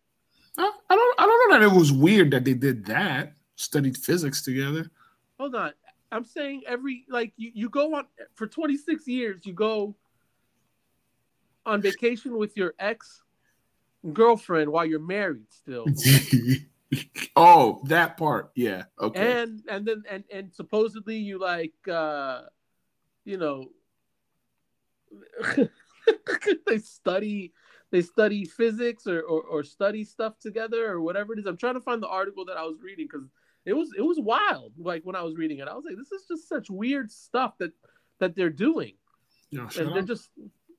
[0.57, 1.19] I I don't.
[1.19, 3.33] I don't know that it was weird that they did that.
[3.55, 4.89] Studied physics together.
[5.39, 5.73] Hold on.
[6.12, 9.95] I'm saying every like you, you go on for 26 years, you go
[11.65, 13.21] on vacation with your ex
[14.13, 15.85] girlfriend while you're married still.
[17.35, 18.51] oh, that part.
[18.55, 18.83] Yeah.
[18.99, 19.41] Okay.
[19.41, 22.43] And and then and and supposedly you like uh
[23.25, 23.69] you know
[26.67, 27.53] they study
[27.91, 31.45] they study physics or, or or study stuff together or whatever it is.
[31.45, 33.28] I'm trying to find the article that I was reading because
[33.65, 34.73] it was it was wild.
[34.78, 37.58] Like when I was reading it, I was like, this is just such weird stuff
[37.60, 37.71] that
[38.19, 38.93] that they're doing,
[39.49, 40.08] Yeah, and they're up.
[40.08, 40.30] just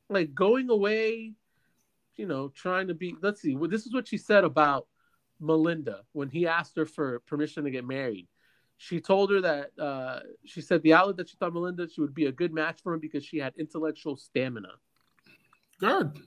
[0.08, 1.34] like going away,
[2.16, 3.14] you know, trying to be.
[3.20, 3.54] Let's see.
[3.56, 4.86] Well, this is what she said about
[5.40, 8.28] Melinda when he asked her for permission to get married.
[8.76, 12.14] She told her that uh, she said the outlet that she thought Melinda she would
[12.14, 14.72] be a good match for him because she had intellectual stamina.
[15.78, 16.18] Good.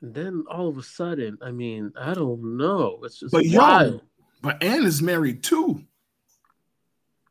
[0.00, 3.00] Then all of a sudden, I mean, I don't know.
[3.02, 4.00] It's just But yo-
[4.40, 5.82] But Anne is married too.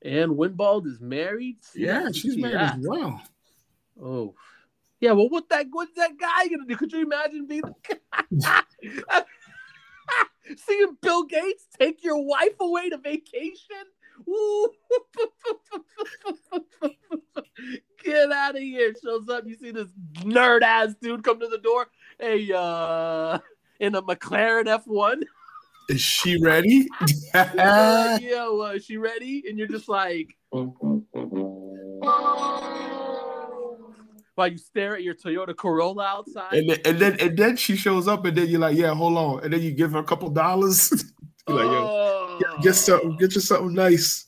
[0.03, 1.58] And Winblad is married.
[1.73, 3.21] Yeah, she's see married as well.
[4.01, 4.36] Oh,
[4.99, 5.13] yeah.
[5.13, 6.75] Well, what that what's that guy gonna do?
[6.75, 7.63] Could you imagine being
[10.58, 13.86] seeing Bill Gates take your wife away to vacation?
[18.03, 18.93] Get out of here!
[19.03, 19.45] Shows up.
[19.45, 19.88] You see this
[20.21, 21.88] nerd ass dude come to the door.
[22.19, 23.38] Hey, uh,
[23.80, 25.21] in a McLaren F1.
[25.89, 26.88] Is she ready?
[27.34, 29.43] Uh, yeah, well, is she ready?
[29.47, 30.73] And you're just like, while
[34.47, 36.53] you stare at your Toyota Corolla outside.
[36.53, 39.17] and then, and then and then she shows up, and then you're like, yeah, hold
[39.17, 40.91] on, and then you give her a couple dollars.
[41.47, 44.25] like, yo, oh, get, get something, get you something nice.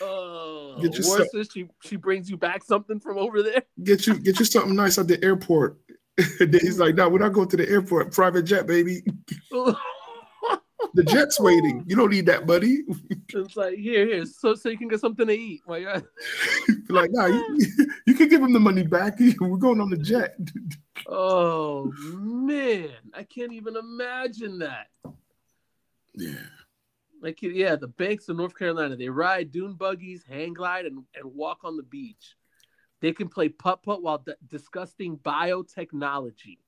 [0.00, 3.62] Oh, Get your worse is she she brings you back something from over there.
[3.82, 5.78] Get you get you something nice at the airport.
[6.40, 8.12] and then he's like, no, we're not going to the airport.
[8.12, 9.02] Private jet, baby.
[9.50, 11.84] the jet's waiting.
[11.86, 12.82] You don't need that, buddy.
[13.32, 15.60] It's like here, here, so so you can get something to eat.
[15.64, 16.02] While you're
[16.88, 17.58] like, nah, you,
[18.04, 19.20] you can give him the money back.
[19.20, 20.36] We're going on the jet.
[21.06, 24.88] oh man, I can't even imagine that.
[26.16, 26.42] Yeah.
[27.22, 31.32] Like yeah, the banks of North Carolina, they ride dune buggies, hang glide, and, and
[31.32, 32.34] walk on the beach.
[33.00, 36.58] They can play putt putt while d- discussing biotechnology.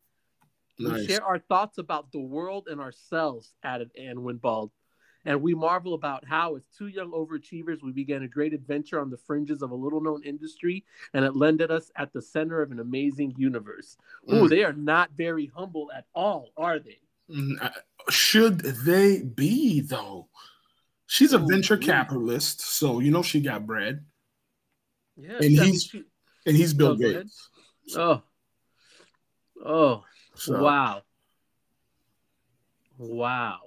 [0.78, 4.70] We share our thoughts about the world and ourselves, added Anne Winblad.
[5.24, 9.08] And we marvel about how, as two young overachievers, we began a great adventure on
[9.08, 12.72] the fringes of a little known industry, and it landed us at the center of
[12.72, 13.96] an amazing universe.
[14.32, 14.48] Ooh, Mm.
[14.48, 16.98] they are not very humble at all, are they?
[17.30, 17.70] Mm, uh,
[18.10, 20.28] Should they be though?
[21.06, 21.78] She's a Ooh, venture ooh.
[21.78, 24.04] capitalist, so you know she got bread,
[25.16, 25.34] Yeah.
[25.36, 26.04] And he's- she-
[26.46, 26.96] and he's Bill Oh.
[26.96, 27.48] Gates.
[27.96, 28.22] oh,
[29.64, 31.02] oh, So, wow.
[32.98, 33.60] Wow.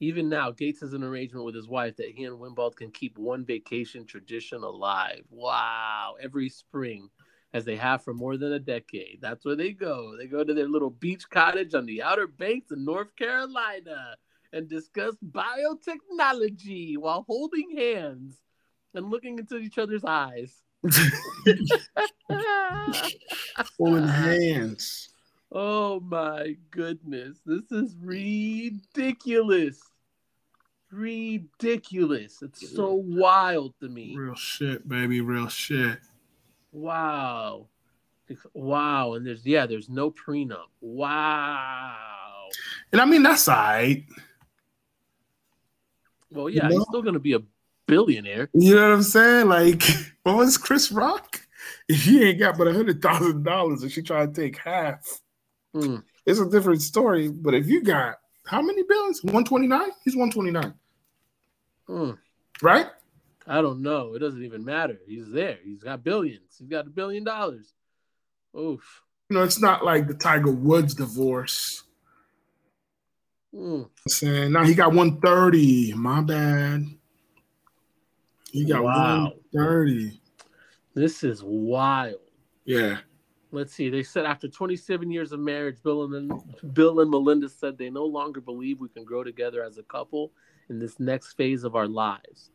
[0.00, 3.18] Even now, Gates has an arrangement with his wife that he and Winblad can keep
[3.18, 5.24] one vacation tradition alive.
[5.30, 6.14] Wow.
[6.20, 7.10] Every spring,
[7.52, 9.18] as they have for more than a decade.
[9.20, 10.16] That's where they go.
[10.16, 14.16] They go to their little beach cottage on the Outer Banks of North Carolina
[14.52, 18.36] and discuss biotechnology while holding hands
[18.94, 20.62] and looking into each other's eyes.
[23.78, 25.08] Holding hands.
[25.50, 27.38] Oh my goodness.
[27.44, 29.80] This is ridiculous.
[30.90, 32.42] Ridiculous.
[32.42, 34.14] It's so wild to me.
[34.16, 35.20] Real shit, baby.
[35.20, 35.98] Real shit.
[36.72, 37.66] Wow.
[38.54, 39.14] Wow.
[39.14, 40.68] And there's, yeah, there's no prenup.
[40.80, 41.96] Wow.
[42.92, 44.04] And I mean that's all right.
[46.30, 46.76] Well, yeah, You know?
[46.76, 47.40] he's still going to be a
[47.88, 48.48] billionaire.
[48.52, 49.48] You know what I'm saying?
[49.48, 49.82] Like,
[50.22, 51.40] what was Chris Rock?
[51.88, 55.20] If he ain't got but a hundred thousand dollars and she try to take half,
[55.74, 56.02] Mm.
[56.24, 57.28] it's a different story.
[57.28, 59.22] But if you got how many billions?
[59.22, 59.90] 129?
[60.04, 60.74] He's 129,
[61.88, 62.18] Mm.
[62.62, 62.86] right?
[63.46, 64.14] I don't know.
[64.14, 64.98] It doesn't even matter.
[65.06, 65.58] He's there.
[65.64, 66.56] He's got billions.
[66.58, 67.72] He's got a billion dollars.
[68.58, 69.02] Oof.
[69.28, 71.82] You know, it's not like the Tiger Woods divorce.
[73.54, 73.84] Mm.
[73.84, 75.92] I'm saying now he got 130.
[75.94, 76.84] My bad.
[78.50, 79.32] He got Wow.
[79.52, 80.20] 130.
[80.94, 82.20] This is wild.
[82.64, 83.00] Yeah.
[83.50, 83.88] Let's see.
[83.88, 86.42] They said after 27 years of marriage, Bill and
[86.74, 90.32] Bill and Melinda said they no longer believe we can grow together as a couple
[90.68, 92.50] in this next phase of our lives,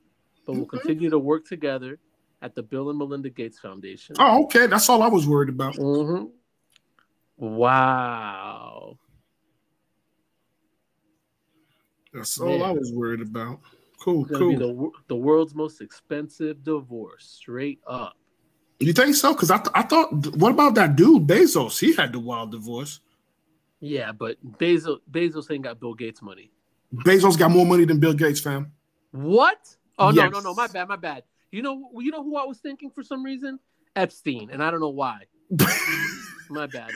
[0.46, 0.78] but we'll Okay.
[0.80, 2.00] continue to work together
[2.44, 4.16] at the Bill and Melinda Gates Foundation.
[4.20, 4.68] Oh, okay.
[4.68, 5.76] That's all I was worried about.
[5.76, 6.32] Mhm.
[7.38, 9.00] Wow.
[12.14, 12.62] That's all Man.
[12.70, 13.60] I was worried about.
[14.04, 14.92] Cool, It's gonna be cool.
[14.92, 18.18] the the world's most expensive divorce, straight up.
[18.80, 19.32] You think so?
[19.34, 21.80] Because I, th- I thought, what about that dude Bezos?
[21.80, 23.00] He had the wild divorce.
[23.80, 26.52] Yeah, but Bezos Bezos ain't got Bill Gates money.
[26.94, 28.74] Bezos got more money than Bill Gates, fam.
[29.12, 29.74] What?
[29.98, 31.24] Oh no, no, no, my bad, my bad.
[31.52, 33.58] You know, you know who I was thinking for some reason?
[33.96, 35.20] Epstein, and I don't know why.
[36.50, 36.92] My bad.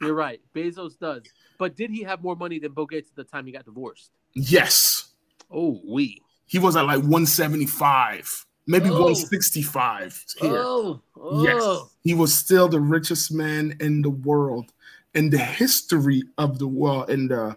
[0.00, 0.40] You're right.
[0.54, 1.22] Bezos does.
[1.58, 4.10] But did he have more money than Bill Gates at the time he got divorced?
[4.34, 5.11] yes,
[5.52, 6.22] Oh, we.
[6.46, 8.92] he was at like 175, maybe Oh.
[9.04, 10.50] 165 here.
[10.56, 11.44] Oh, oh.
[11.44, 14.72] Yes, he was still the richest man in the world,
[15.14, 17.56] in the history of the world, in the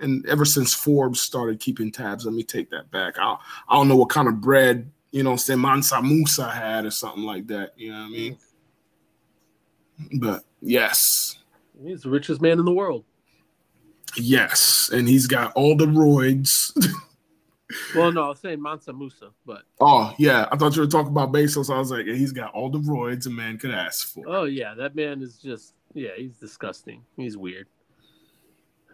[0.00, 2.24] and ever since Forbes started keeping tabs.
[2.24, 3.18] Let me take that back.
[3.18, 3.36] I,
[3.68, 7.24] I don't know what kind of bread you know, say Mansa Musa had or something
[7.24, 7.72] like that.
[7.76, 8.38] You know what I mean?
[10.20, 11.36] But yes,
[11.82, 13.04] He's the richest man in the world.
[14.16, 16.72] yes, and he's got all the roids.
[17.94, 21.12] Well, no, I was saying Mansa Musa, but oh yeah, I thought you were talking
[21.12, 21.66] about Bezos.
[21.66, 24.24] So I was like, yeah, he's got all the roids a man could ask for.
[24.26, 27.02] oh yeah, that man is just yeah, he's disgusting.
[27.16, 27.66] He's weird.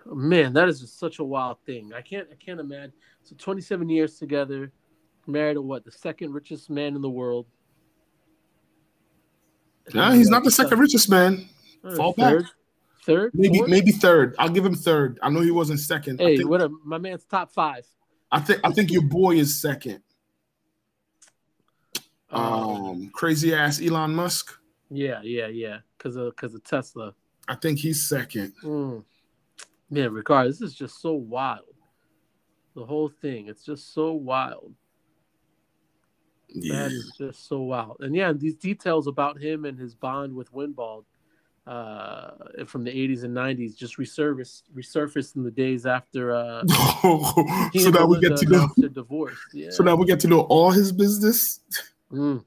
[0.06, 1.92] Man, that is just such a wild thing.
[1.94, 2.92] I can't I can't imagine.
[3.22, 4.70] So 27 years together,
[5.26, 7.46] married to what the second richest man in the world.
[9.94, 11.48] Nah, he's not the second richest man.
[11.84, 12.32] Uh, fall back.
[12.32, 12.46] third,
[13.04, 13.70] third, Maybe fourth?
[13.70, 14.34] maybe third.
[14.38, 15.18] I'll give him third.
[15.22, 16.20] I know he wasn't second.
[16.20, 17.86] I Hey, what a my man's top five.
[18.36, 20.02] I think I think your boy is second.
[22.30, 24.52] Um, Um, crazy ass Elon Musk.
[24.90, 27.14] yeah, yeah, yeah, because of because of Tesla.
[27.48, 28.52] I think he's second.
[28.62, 29.04] Mm.
[29.88, 31.74] Man, regardless, this is just so wild.
[32.74, 34.74] The whole thing, it's just so wild.
[36.48, 36.82] Yeah.
[36.82, 37.96] That is just so wild.
[38.00, 41.04] And yeah, these details about him and his bond with Winblad
[41.66, 42.30] uh,
[42.66, 46.64] from the 80s and 90s just resurfaced resurfaced in the days after uh,
[47.02, 48.68] so now we get to know.
[48.88, 49.38] divorce.
[49.52, 49.70] Yeah.
[49.70, 51.60] So now we get to know all his business.
[52.12, 52.44] Mm.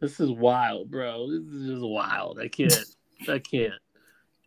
[0.00, 1.30] This is wild, bro.
[1.30, 2.38] This is just wild.
[2.38, 2.84] I can't.
[3.28, 3.72] I can't.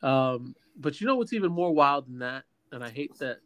[0.03, 2.43] Um, but you know what's even more wild than that?
[2.75, 3.39] and I hate that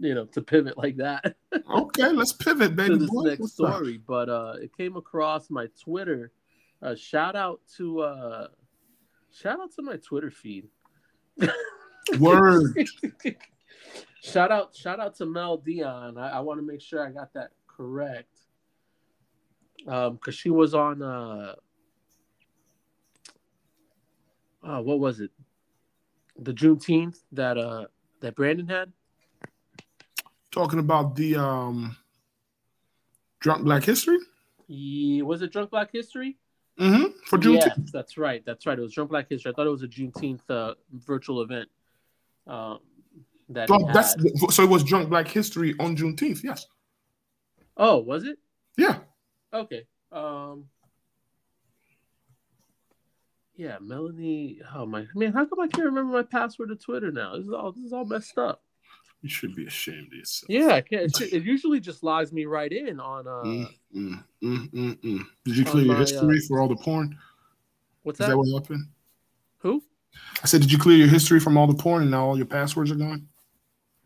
[0.00, 1.36] you know to pivot like that.
[1.70, 2.90] okay, let's pivot, baby.
[2.90, 3.22] to this boy.
[3.24, 6.32] next What's story, but uh, it came across my Twitter.
[6.80, 8.48] Uh, shout out to uh,
[9.32, 10.68] shout out to my Twitter feed.
[12.18, 12.88] Word.
[14.22, 16.18] shout out shout out to Mel Dion.
[16.18, 18.38] I, I want to make sure I got that correct.
[19.86, 21.54] Um, because she was on uh,
[24.62, 25.30] uh, what was it?
[26.38, 27.86] The Juneteenth that uh
[28.20, 28.92] that Brandon had.
[30.50, 31.96] Talking about the um
[33.40, 34.18] drunk black history.
[34.68, 36.36] Yeah, was it Drunk Black History?
[36.78, 37.06] Mm-hmm.
[37.26, 37.76] For Juneteenth.
[37.76, 38.42] Yes, that's right.
[38.46, 38.78] That's right.
[38.78, 39.50] It was Drunk Black History.
[39.50, 41.68] I thought it was a Juneteenth uh, virtual event.
[42.46, 42.78] Um,
[43.50, 44.14] that Oh, that's
[44.54, 46.42] so it was drunk black history on Juneteenth.
[46.42, 46.66] Yes.
[47.76, 48.38] oh, was it?
[48.76, 48.98] Yeah.
[49.52, 49.86] Okay.
[50.12, 50.66] Um.
[53.56, 54.60] Yeah, Melanie.
[54.74, 57.36] Oh my man, how come I can't remember my password to Twitter now?
[57.36, 58.62] This is all this is all messed up.
[59.22, 60.48] You should be ashamed of yourself.
[60.48, 61.20] Yeah, I can't.
[61.20, 63.30] It, it usually just logs me right in on uh.
[63.30, 65.24] Mm, mm, mm, mm, mm.
[65.44, 67.18] Did you clear your my, history uh, for all the porn?
[68.02, 68.32] What's Is that?
[68.32, 68.86] that what happened?
[69.58, 69.82] Who?
[70.42, 72.46] I said, did you clear your history from all the porn and now all your
[72.46, 73.28] passwords are gone?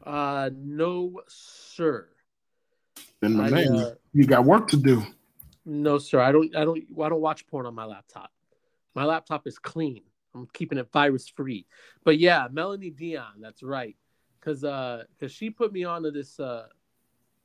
[0.05, 2.09] Uh, no, sir.
[3.21, 5.05] Then my I, man, uh, you got work to do.
[5.65, 6.21] No, sir.
[6.21, 6.55] I don't.
[6.57, 6.83] I don't.
[7.01, 8.33] I don't watch porn on my laptop.
[8.95, 10.03] My laptop is clean.
[10.35, 11.67] I'm keeping it virus free.
[12.05, 13.41] But yeah, Melanie Dion.
[13.41, 13.97] That's right.
[14.43, 16.67] Cause uh, cause she put me onto this uh,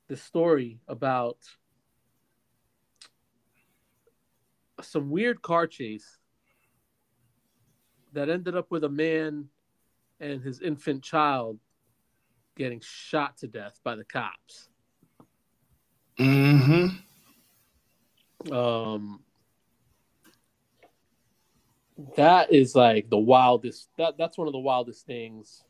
[0.08, 1.38] this story about
[4.82, 6.18] some weird car chase
[8.14, 9.46] that ended up with a man
[10.20, 11.60] and his infant child
[12.56, 14.70] getting shot to death by the cops.
[16.18, 16.88] Mm-hmm.
[18.52, 19.20] um
[22.16, 25.64] that is like the wildest that that's one of the wildest things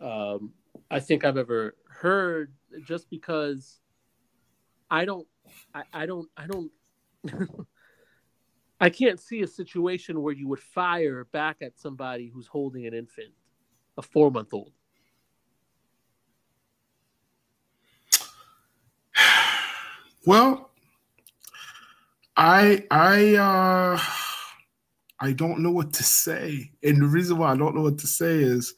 [0.00, 0.52] um
[0.90, 2.52] i think i've ever heard
[2.84, 3.80] just because
[4.90, 5.26] i don't
[5.74, 6.70] i, I don't i don't
[8.80, 12.94] i can't see a situation where you would fire back at somebody who's holding an
[12.94, 13.32] infant
[13.96, 14.72] a four month old
[20.28, 20.72] Well,
[22.36, 23.98] I I uh
[25.20, 26.70] I don't know what to say.
[26.82, 28.74] And the reason why I don't know what to say is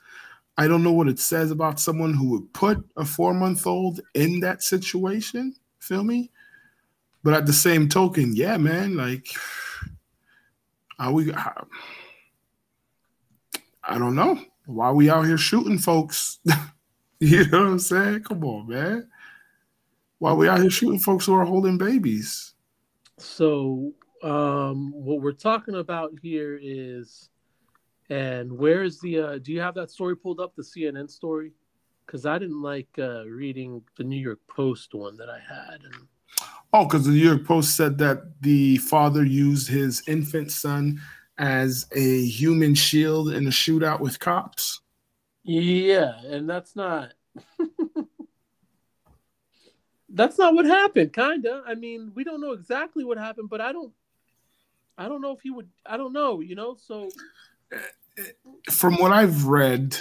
[0.59, 4.01] I don't know what it says about someone who would put a four month old
[4.15, 5.55] in that situation.
[5.79, 6.31] Feel me?
[7.23, 9.29] But at the same token, yeah, man, like
[10.99, 11.63] are we I,
[13.83, 14.39] I don't know.
[14.67, 16.39] Why we out here shooting folks?
[17.21, 18.23] you know what I'm saying?
[18.25, 19.09] Come on, man.
[20.19, 22.55] Why we out here shooting folks who are holding babies?
[23.17, 23.93] So,
[24.23, 27.31] um, what we're talking about here is,
[28.11, 29.21] and where's the?
[29.21, 31.53] Uh, do you have that story pulled up, the CNN story?
[32.05, 35.81] Because I didn't like uh, reading the New York Post one that I had.
[35.85, 35.95] And,
[36.73, 41.01] Oh, because the New York Post said that the father used his infant son
[41.39, 44.81] as a human shield in a shootout with cops.
[45.43, 47.13] yeah, and that's not.
[50.11, 51.13] that's not what happened.
[51.13, 51.65] Kinda.
[51.67, 53.93] I mean, we don't know exactly what happened, but I don't.
[54.97, 55.69] I don't know if he would.
[55.85, 56.41] I don't know.
[56.41, 56.77] You know.
[56.79, 57.09] So
[58.71, 59.97] From what I've read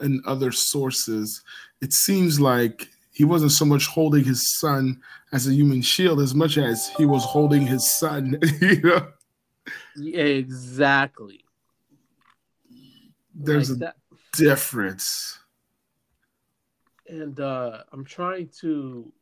[0.00, 1.42] in other sources,
[1.80, 5.00] it seems like he wasn't so much holding his son
[5.32, 8.38] as a human shield as much as he was holding his son.
[8.60, 9.08] you know,
[10.18, 11.44] exactly.
[13.34, 13.96] there's Like a that.
[14.36, 15.38] difference.
[17.08, 19.12] and uh I'm trying to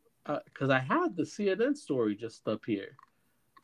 [0.45, 2.95] because I had the CNN story just up here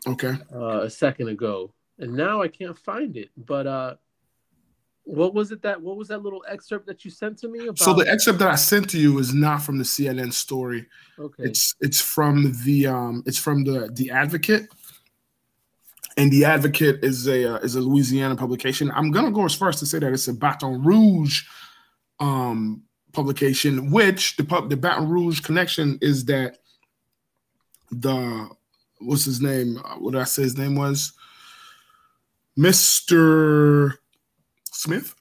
[0.07, 0.33] Okay.
[0.53, 3.29] uh, a second ago, and now I can't find it.
[3.37, 3.95] But uh
[5.07, 7.79] what was it that what was that little excerpt that you sent to me about?
[7.79, 10.85] So the excerpt that I sent to you is not from the CNN story.
[11.17, 14.67] okay, It's it's from the um it's from the the Advocate,
[16.17, 18.91] and the Advocate is a uh, is a Louisiana publication.
[18.91, 21.43] I'm gonna go as far as to say that it's a Baton Rouge
[22.19, 22.83] um
[23.13, 26.57] publication, which the pub the Baton Rouge connection is that
[27.91, 28.49] the
[28.99, 29.77] what's his name?
[29.77, 31.13] Uh, What did I say his name was?
[32.59, 33.93] Mr.
[34.77, 35.15] Smith.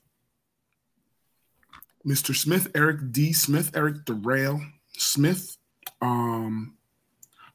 [2.07, 2.36] Mr.
[2.36, 3.32] Smith, Eric D.
[3.32, 4.61] Smith, Eric Derell
[4.92, 5.57] Smith,
[6.00, 6.76] um,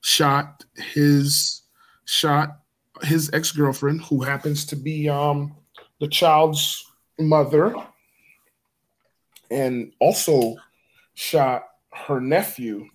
[0.02, 1.62] shot his
[2.06, 2.58] shot
[3.04, 5.56] his ex girlfriend, who happens to be um,
[6.00, 6.84] the child's
[7.20, 7.76] mother,
[9.50, 10.56] and also
[11.14, 12.88] shot her nephew.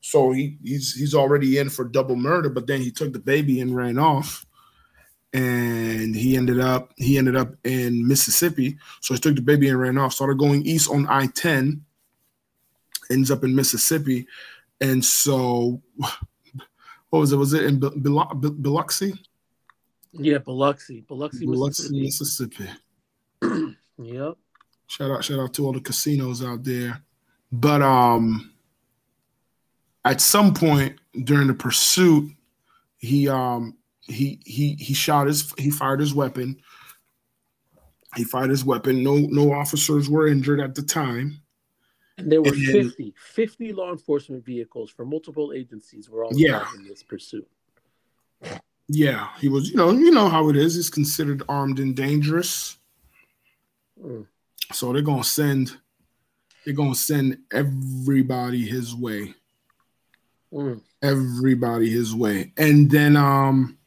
[0.00, 3.60] So he, he's he's already in for double murder, but then he took the baby
[3.60, 4.46] and ran off.
[5.32, 8.78] And he ended up he ended up in Mississippi.
[9.00, 10.14] So he took the baby and ran off.
[10.14, 11.84] Started going east on I ten,
[13.10, 14.26] ends up in Mississippi,
[14.80, 15.82] and so
[17.10, 17.36] what was it?
[17.36, 19.14] Was it in Biloxi?
[20.12, 22.64] Yeah, Biloxi, Biloxi, Biloxi, Mississippi.
[23.42, 23.76] Mississippi.
[23.98, 24.36] yep.
[24.86, 27.02] Shout out, shout out to all the casinos out there.
[27.52, 28.52] But um,
[30.04, 32.32] at some point during the pursuit,
[32.96, 33.76] he um
[34.08, 36.60] he he he shot his he fired his weapon.
[38.16, 39.02] He fired his weapon.
[39.02, 41.40] No no officers were injured at the time.
[42.16, 46.66] And there were and 50, 50 law enforcement vehicles for multiple agencies were all yeah.
[46.76, 47.48] in this pursuit.
[48.88, 50.74] Yeah, he was, you know, you know how it is.
[50.74, 52.78] He's considered armed and dangerous.
[54.02, 54.26] Mm.
[54.72, 55.76] So they're gonna send
[56.64, 59.34] they're gonna send everybody his way.
[60.52, 60.80] Mm.
[61.02, 62.52] Everybody his way.
[62.56, 63.77] And then um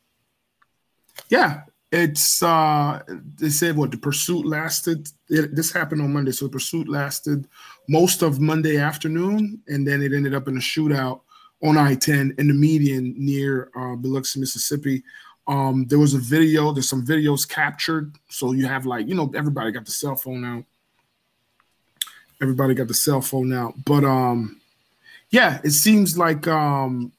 [1.32, 1.62] yeah,
[1.92, 3.02] it's uh
[3.38, 7.48] they said what the pursuit lasted it, this happened on monday so the pursuit lasted
[7.90, 11.22] most of monday afternoon and then it ended up in a shootout
[11.64, 15.04] on i-10 in the median near uh, biloxi mississippi.
[15.48, 19.32] Um there was a video there's some videos captured so you have like you know
[19.36, 20.64] everybody got the cell phone out.
[22.42, 24.62] Everybody got the cell phone out but um
[25.30, 27.12] yeah it seems like um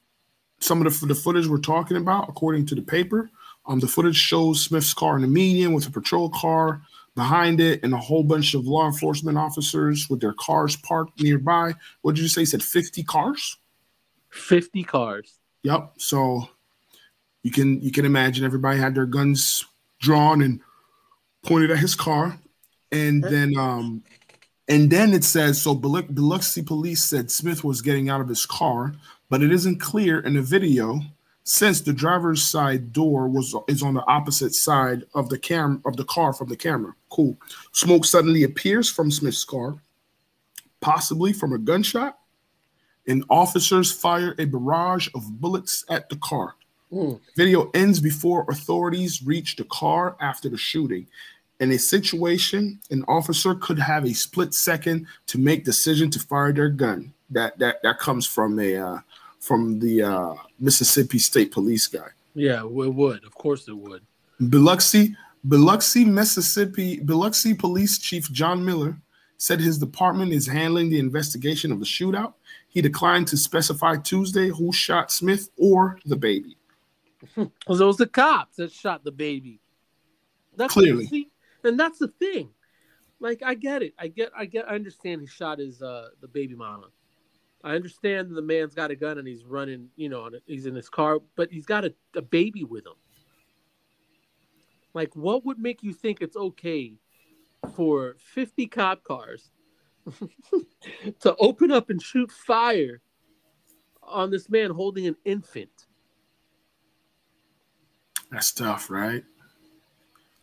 [0.60, 3.28] some of the, the footage we're talking about according to the paper
[3.66, 6.82] um, the footage shows Smith's car in the median with a patrol car
[7.14, 11.74] behind it and a whole bunch of law enforcement officers with their cars parked nearby.
[12.00, 12.42] What did you say?
[12.42, 13.58] You said 50 cars?
[14.30, 15.38] 50 cars.
[15.62, 15.92] Yep.
[15.98, 16.48] So
[17.42, 19.64] you can you can imagine everybody had their guns
[20.00, 20.60] drawn and
[21.42, 22.38] pointed at his car.
[22.90, 24.02] And then um
[24.68, 28.94] and then it says so Biloxi police said Smith was getting out of his car,
[29.28, 31.00] but it isn't clear in the video
[31.44, 35.96] since the driver's side door was is on the opposite side of the cam of
[35.96, 36.94] the car from the camera.
[37.10, 37.36] Cool.
[37.72, 39.76] Smoke suddenly appears from Smith's car,
[40.80, 42.18] possibly from a gunshot,
[43.06, 46.54] and officers fire a barrage of bullets at the car.
[46.92, 47.20] Mm.
[47.36, 51.06] Video ends before authorities reach the car after the shooting.
[51.58, 56.52] In a situation, an officer could have a split second to make decision to fire
[56.52, 57.12] their gun.
[57.30, 58.98] That that that comes from a uh,
[59.42, 62.06] from the uh, Mississippi State Police guy.
[62.34, 63.24] Yeah, it would.
[63.24, 64.02] Of course, it would.
[64.48, 65.16] Biloxi,
[65.46, 68.96] Biloxi, Mississippi, Biloxi Police Chief John Miller
[69.38, 72.34] said his department is handling the investigation of the shootout.
[72.68, 76.56] He declined to specify Tuesday who shot Smith or the baby.
[77.36, 79.60] Well, it was the cops that shot the baby.
[80.56, 81.30] That's clearly,
[81.62, 82.50] and that's the thing.
[83.20, 83.94] Like, I get it.
[83.96, 84.32] I get.
[84.36, 84.68] I get.
[84.68, 86.88] I understand he shot his uh the baby mama.
[87.64, 90.88] I understand the man's got a gun and he's running, you know, he's in his
[90.88, 92.94] car, but he's got a, a baby with him.
[94.94, 96.94] Like, what would make you think it's okay
[97.74, 99.50] for 50 cop cars
[101.20, 103.00] to open up and shoot fire
[104.02, 105.86] on this man holding an infant?
[108.30, 109.24] That's tough, right?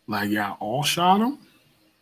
[0.06, 1.38] Like, y'all all shot him?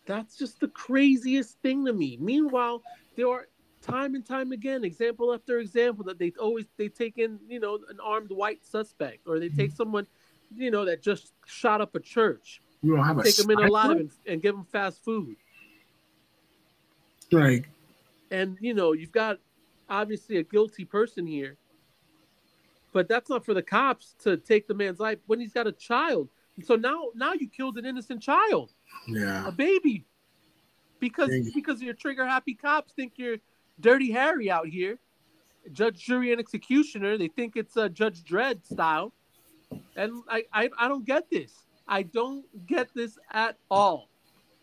[0.05, 2.17] That's just the craziest thing to me.
[2.19, 2.81] Meanwhile,
[3.15, 3.48] there are
[3.81, 7.75] time and time again, example after example, that they always they take in, you know,
[7.89, 9.75] an armed white suspect, or they take mm-hmm.
[9.75, 10.07] someone,
[10.55, 12.61] you know, that just shot up a church.
[12.81, 15.35] You don't have take a them in alive and, and give them fast food.
[17.31, 17.65] Right.
[18.31, 19.39] And you know, you've got
[19.89, 21.57] obviously a guilty person here,
[22.93, 25.71] but that's not for the cops to take the man's life when he's got a
[25.71, 26.29] child.
[26.63, 28.71] so now, now you killed an innocent child.
[29.07, 29.47] Yeah.
[29.47, 30.05] A baby
[30.99, 33.37] because because your trigger happy cops think you're
[33.79, 34.99] Dirty Harry out here,
[35.71, 37.17] judge, jury, and executioner.
[37.17, 39.13] They think it's a Judge Dredd style,
[39.95, 41.53] and I, I, I don't get this.
[41.87, 44.09] I don't get this at all.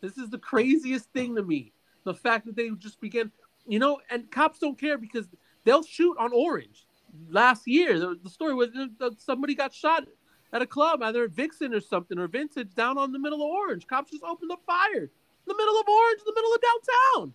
[0.01, 1.73] This is the craziest thing to me.
[2.05, 3.33] The fact that they just begin,
[3.67, 5.27] you know, and cops don't care because
[5.65, 6.87] they'll shoot on Orange.
[7.31, 8.69] Last year, the, the story was
[9.19, 10.05] somebody got shot
[10.53, 13.87] at a club, either Vixen or something, or Vintage, down on the middle of Orange.
[13.87, 15.11] Cops just opened up fire in
[15.47, 17.35] the middle of Orange, in the middle of downtown.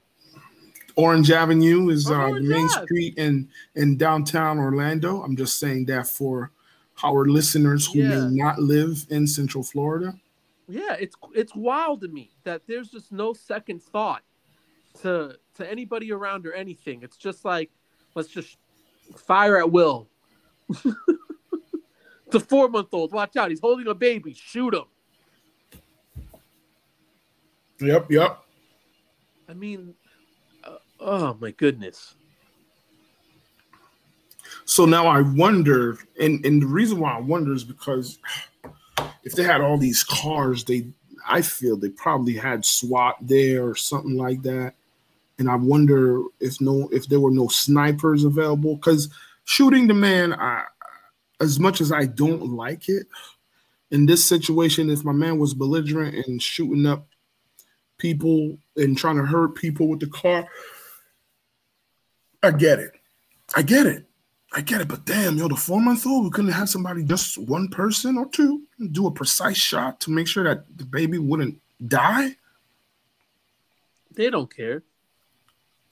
[0.96, 5.22] Orange Avenue is uh, Orange the main street in in downtown Orlando.
[5.22, 6.52] I'm just saying that for
[7.04, 8.10] our listeners who yeah.
[8.10, 10.14] may not live in Central Florida.
[10.68, 14.24] Yeah, it's it's wild to me that there's just no second thought
[15.02, 17.02] to to anybody around or anything.
[17.04, 17.70] It's just like
[18.16, 18.58] let's just
[19.16, 20.08] fire at will.
[22.30, 23.50] the four month old, watch out!
[23.50, 24.34] He's holding a baby.
[24.34, 24.86] Shoot him.
[27.82, 28.44] Yep, yep.
[29.50, 29.96] I mean,
[31.02, 32.14] Oh my goodness.
[34.66, 38.20] So now I wonder, and, and the reason why I wonder is because
[39.24, 40.88] if they had all these cars, they
[41.28, 44.74] I feel they probably had SWAT there or something like that.
[45.40, 49.10] And I wonder if no if there were no snipers available because
[49.44, 50.66] shooting the man, I,
[51.40, 53.08] as much as I don't like it,
[53.90, 57.08] in this situation, if my man was belligerent and shooting up
[57.98, 60.48] people and trying to hurt people with the car,
[62.44, 62.92] I get it.
[63.56, 64.06] I get it.
[64.54, 64.88] I get it.
[64.88, 68.28] But damn, yo, the four month old, we couldn't have somebody, just one person or
[68.28, 72.36] two, do a precise shot to make sure that the baby wouldn't die.
[74.14, 74.84] They don't care.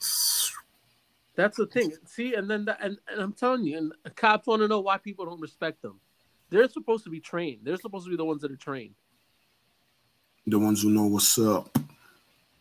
[1.36, 1.94] That's the thing.
[2.06, 4.98] See, and then the, and, and I'm telling you, and cops want to know why
[4.98, 6.02] people don't respect them.
[6.50, 7.60] They're supposed to be trained.
[7.64, 8.96] They're supposed to be the ones that are trained.
[10.48, 11.78] The ones who know what's up.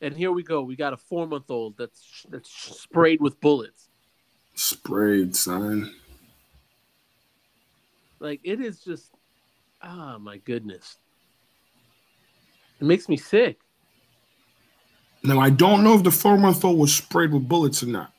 [0.01, 0.63] And here we go.
[0.63, 3.89] We got a four month old that's that's sprayed with bullets.
[4.55, 5.95] Sprayed, son.
[8.21, 9.13] Like it is just
[9.83, 10.99] ah oh, my goodness.
[12.81, 13.59] It makes me sick.
[15.25, 18.13] Now I don't know if the four month old was sprayed with bullets or not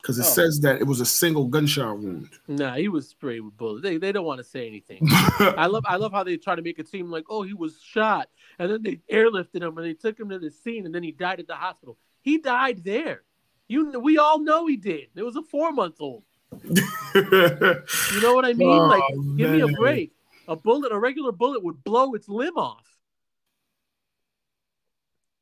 [0.00, 0.30] because it oh.
[0.30, 2.30] says that it was a single gunshot wound.
[2.48, 3.82] Nah, he was sprayed with bullets.
[3.82, 5.00] They, they don't want to say anything.
[5.10, 7.80] I love I love how they try to make it seem like oh he was
[7.82, 8.28] shot
[8.58, 11.12] and then they airlifted him and they took him to the scene and then he
[11.12, 11.98] died at the hospital.
[12.22, 13.22] He died there.
[13.68, 15.08] You we all know he did.
[15.14, 16.24] It was a four month old.
[16.64, 18.68] you know what I mean?
[18.68, 20.12] Oh, like give me a break.
[20.48, 22.84] A bullet, a regular bullet would blow its limb off.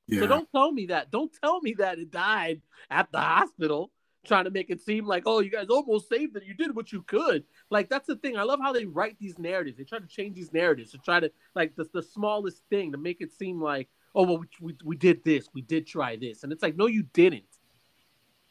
[0.07, 0.21] Yeah.
[0.21, 1.11] So don't tell me that.
[1.11, 3.91] Don't tell me that it died at the hospital
[4.29, 6.45] trying to make it seem like, oh, you guys almost saved it.
[6.45, 7.45] You did what you could.
[7.71, 8.37] Like that's the thing.
[8.37, 9.79] I love how they write these narratives.
[9.79, 12.99] They try to change these narratives to try to like the, the smallest thing to
[12.99, 16.45] make it seem like, oh, well, we, we, we did this, we did try this,
[16.45, 17.45] and it's like, no, you didn't.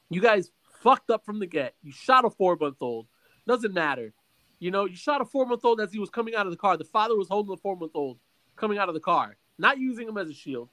[0.10, 0.52] You guys
[0.82, 1.76] fucked up from the get.
[1.84, 3.08] You shot a four month old.
[3.48, 4.14] Doesn't matter.
[4.60, 6.58] You know, you shot a four month old as he was coming out of the
[6.58, 6.78] car.
[6.78, 8.18] The father was holding the four month old
[8.56, 10.70] coming out of the car, not using him as a shield.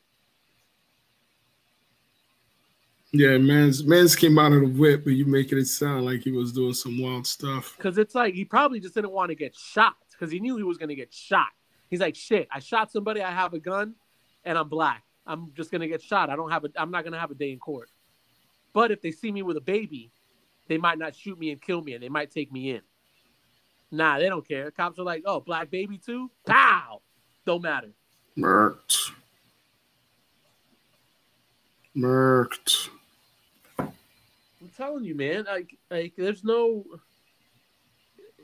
[3.16, 6.32] Yeah, man's man's came out of the whip, but you making it sound like he
[6.32, 7.74] was doing some wild stuff.
[7.76, 10.64] Because it's like he probably just didn't want to get shot because he knew he
[10.64, 11.46] was gonna get shot.
[11.88, 13.94] He's like, shit, I shot somebody, I have a gun,
[14.44, 15.04] and I'm black.
[15.28, 16.28] I'm just gonna get shot.
[16.28, 17.88] I don't have a I'm not gonna have a day in court.
[18.72, 20.10] But if they see me with a baby,
[20.66, 22.80] they might not shoot me and kill me and they might take me in.
[23.92, 24.72] Nah, they don't care.
[24.72, 26.32] Cops are like, oh, black baby too?
[26.48, 27.00] Pow!
[27.46, 27.92] Don't matter.
[28.36, 29.12] Murked.
[31.96, 32.88] Murked.
[34.64, 35.44] I'm telling you, man.
[35.44, 36.84] Like, like there's no.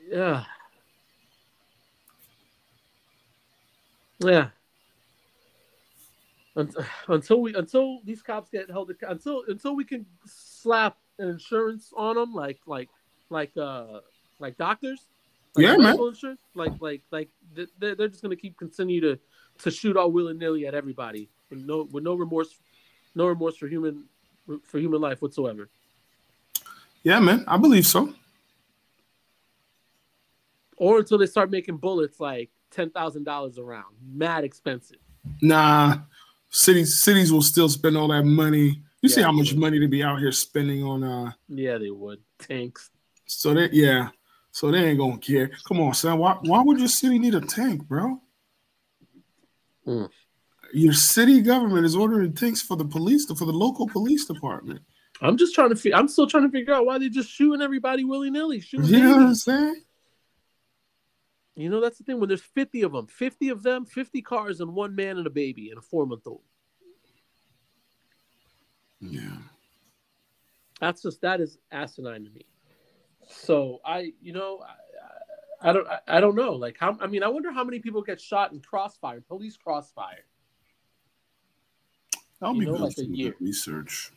[0.07, 0.43] Yeah.
[4.19, 4.49] Yeah.
[7.07, 12.17] Until we, until these cops get held, until until we can slap an insurance on
[12.17, 12.89] them, like like
[13.29, 14.01] like uh
[14.37, 15.07] like doctors,
[15.55, 15.97] like yeah, man.
[15.97, 19.17] Insurance, like like like they're, they're just gonna keep continue to
[19.59, 22.59] to shoot all willy nilly at everybody, with no with no remorse,
[23.15, 24.03] no remorse for human
[24.63, 25.69] for human life whatsoever.
[27.03, 28.13] Yeah, man, I believe so.
[30.77, 34.97] Or until they start making bullets like ten thousand dollars around, mad expensive.
[35.41, 35.97] Nah,
[36.49, 38.81] cities cities will still spend all that money.
[39.01, 41.91] You yeah, see how much money to be out here spending on uh Yeah, they
[41.91, 42.19] would.
[42.39, 42.89] Tanks.
[43.25, 44.09] So that yeah.
[44.51, 45.51] So they ain't gonna care.
[45.67, 46.17] Come on, son.
[46.17, 48.19] Why why would your city need a tank, bro?
[49.87, 50.09] Mm.
[50.73, 54.81] Your city government is ordering tanks for the police for the local police department.
[55.21, 55.75] I'm just trying to.
[55.75, 58.59] Fi- I'm still trying to figure out why they're just shooting everybody willy nilly.
[58.59, 58.87] Shooting.
[58.87, 59.83] You know what I'm saying?
[61.55, 62.19] You know that's the thing.
[62.19, 65.29] When there's 50 of them, 50 of them, 50 cars, and one man and a
[65.29, 66.41] baby and a four month old.
[68.99, 69.37] Yeah.
[70.79, 72.45] That's just that is asinine to me.
[73.27, 74.63] So I, you know,
[75.61, 76.53] I, I don't, I, I don't know.
[76.53, 76.97] Like how?
[76.99, 80.25] I mean, I wonder how many people get shot in crossfire, police crossfire.
[82.41, 83.35] I'll you be know, good like a year.
[83.39, 84.11] research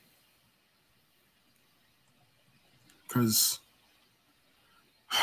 [3.14, 3.60] because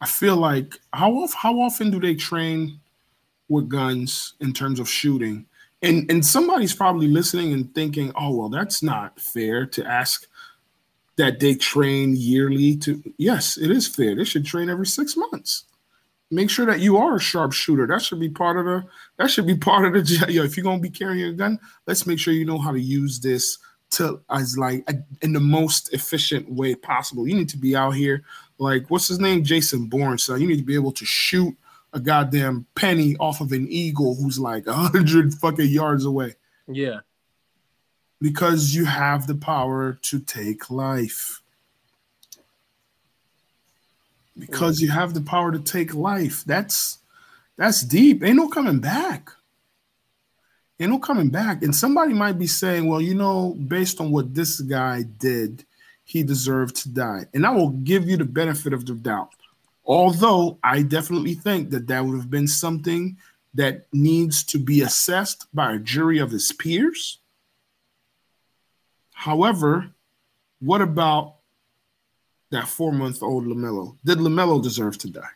[0.00, 2.80] I feel like how how often do they train
[3.48, 5.46] with guns in terms of shooting?
[5.82, 10.26] And and somebody's probably listening and thinking, oh well, that's not fair to ask
[11.16, 14.14] that they train yearly to yes, it is fair.
[14.14, 15.64] They should train every six months.
[16.32, 17.88] Make sure that you are a sharpshooter.
[17.88, 18.84] That should be part of the
[19.18, 22.18] that should be part of the if you're gonna be carrying a gun, let's make
[22.18, 23.58] sure you know how to use this
[23.90, 24.88] to as like
[25.22, 27.26] in the most efficient way possible.
[27.26, 28.22] You need to be out here
[28.58, 30.18] like what's his name, Jason Bourne.
[30.18, 31.56] So you need to be able to shoot
[31.92, 36.34] a goddamn penny off of an eagle who's like a hundred fucking yards away.
[36.68, 37.00] Yeah,
[38.20, 41.42] because you have the power to take life.
[44.38, 46.44] Because you have the power to take life.
[46.44, 46.98] That's
[47.56, 48.24] That's deep.
[48.24, 49.30] Ain't no coming back.
[50.80, 51.62] Ain't no coming back.
[51.62, 55.66] And somebody might be saying, well, you know, based on what this guy did,
[56.04, 57.26] he deserved to die.
[57.34, 59.34] And I will give you the benefit of the doubt.
[59.84, 63.18] Although I definitely think that that would have been something
[63.54, 67.18] that needs to be assessed by a jury of his peers.
[69.12, 69.90] However,
[70.60, 71.36] what about
[72.50, 73.96] that four month old LaMelo?
[74.04, 75.34] Did LaMelo deserve to die?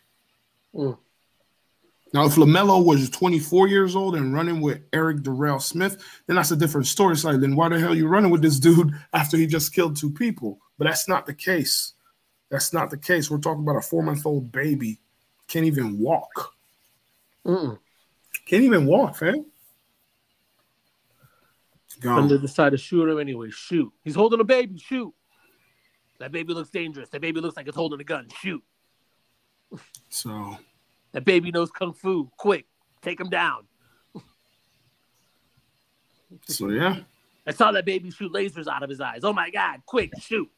[0.75, 0.97] Mm.
[2.15, 6.53] Now, if LaMelo was 24 years old and running with Eric Darrell Smith, then that's
[6.53, 7.15] a different story.
[7.15, 9.75] It's like, then why the hell are you running with this dude after he just
[9.75, 10.61] killed two people?
[10.79, 11.95] But that's not the case.
[12.51, 13.29] That's not the case.
[13.29, 15.01] We're talking about a four month old baby.
[15.49, 16.55] Can't even walk.
[17.45, 17.79] Mm-mm.
[18.47, 19.47] Can't even walk, fam.
[22.01, 23.51] And they decide to shoot him anyway.
[23.51, 23.93] Shoot.
[24.05, 24.79] He's holding a baby.
[24.79, 25.13] Shoot.
[26.21, 27.09] That baby looks dangerous.
[27.09, 28.29] That baby looks like it's holding a gun.
[28.41, 28.63] Shoot.
[30.11, 30.57] So
[31.15, 32.31] that baby knows kung fu.
[32.37, 32.67] Quick,
[33.01, 33.63] take him down.
[36.47, 36.99] So yeah.
[37.47, 39.21] I saw that baby shoot lasers out of his eyes.
[39.23, 40.51] Oh my god, quick, shoot.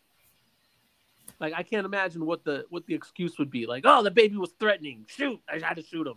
[1.39, 3.67] Like I can't imagine what the what the excuse would be.
[3.67, 5.05] Like, oh, the baby was threatening.
[5.07, 5.39] Shoot.
[5.49, 6.17] I had to shoot him.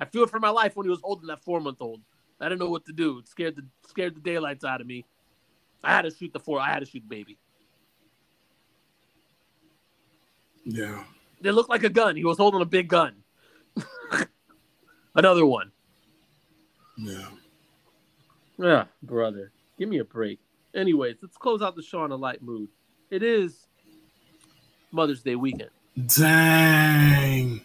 [0.00, 2.00] I feared for my life when he was holding that four month old.
[2.40, 3.18] I didn't know what to do.
[3.18, 5.04] It scared the scared the daylights out of me.
[5.84, 6.58] I had to shoot the four.
[6.58, 7.36] I had to shoot the baby.
[10.64, 11.04] Yeah.
[11.42, 12.16] It looked like a gun.
[12.16, 13.22] He was holding a big gun.
[15.16, 15.72] Another one.
[16.98, 17.28] Yeah.
[18.58, 19.50] Yeah, brother.
[19.78, 20.38] Give me a break.
[20.74, 22.68] Anyways, let's close out the show on a light mood.
[23.10, 23.66] It is
[24.92, 25.70] Mother's Day weekend.
[26.06, 27.62] Dang.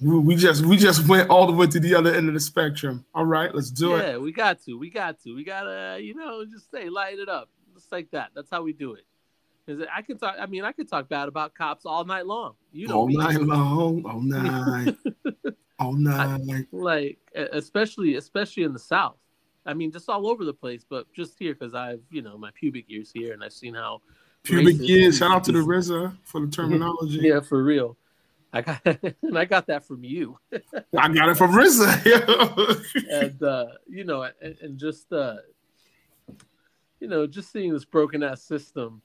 [0.00, 3.04] We just we just went all the way to the other end of the spectrum.
[3.14, 4.12] All right, let's do yeah, it.
[4.12, 4.78] Yeah, we got to.
[4.78, 5.34] We got to.
[5.34, 7.50] We gotta, you know, just say light it up.
[7.74, 8.30] Just like that.
[8.34, 9.04] That's how we do it.
[9.66, 10.36] Because I can talk.
[10.40, 12.54] I mean, I could talk bad about cops all night long.
[12.72, 13.16] You know, all me.
[13.16, 14.96] night long, all night,
[15.80, 16.40] all night.
[16.48, 19.16] I, like especially, especially in the South.
[19.66, 22.50] I mean, just all over the place, but just here because I've, you know, my
[22.54, 24.00] pubic years here, and I've seen how
[24.42, 25.18] pubic years.
[25.18, 27.20] Shout out to the RZA for the terminology.
[27.22, 27.96] yeah, for real.
[28.52, 28.80] I got
[29.22, 30.38] and I got that from you.
[30.96, 32.84] I got it from RZA.
[33.10, 35.36] and uh, you know, and, and just uh,
[37.00, 39.02] you know, just seeing this broken ass system.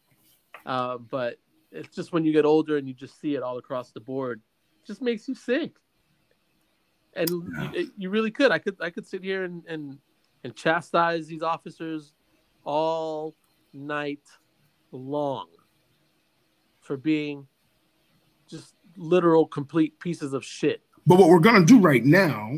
[0.65, 1.37] Uh, but
[1.71, 4.41] it's just when you get older and you just see it all across the board,
[4.85, 5.75] just makes you sick.
[7.15, 7.71] And yeah.
[7.73, 8.51] you, you, really could.
[8.51, 8.75] I could.
[8.81, 9.97] I could sit here and and
[10.43, 12.13] and chastise these officers
[12.63, 13.35] all
[13.73, 14.21] night
[14.91, 15.47] long
[16.81, 17.47] for being
[18.49, 20.81] just literal complete pieces of shit.
[21.07, 22.51] But what we're gonna do right now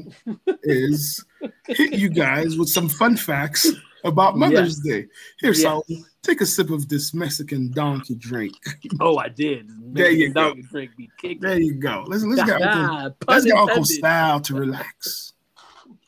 [0.64, 1.24] is
[1.68, 3.68] hit you guys with some fun facts
[4.08, 4.96] about Mother's yes.
[4.96, 5.08] Day.
[5.40, 5.62] Here, yes.
[5.62, 5.84] Saul,
[6.22, 8.56] take a sip of this Mexican donkey drink.
[9.00, 9.68] Oh, I did.
[9.68, 10.56] Mexican there you go.
[10.72, 12.04] Drink be there you go.
[12.08, 15.34] Let's let's get Uncle, let's get Uncle Style to relax.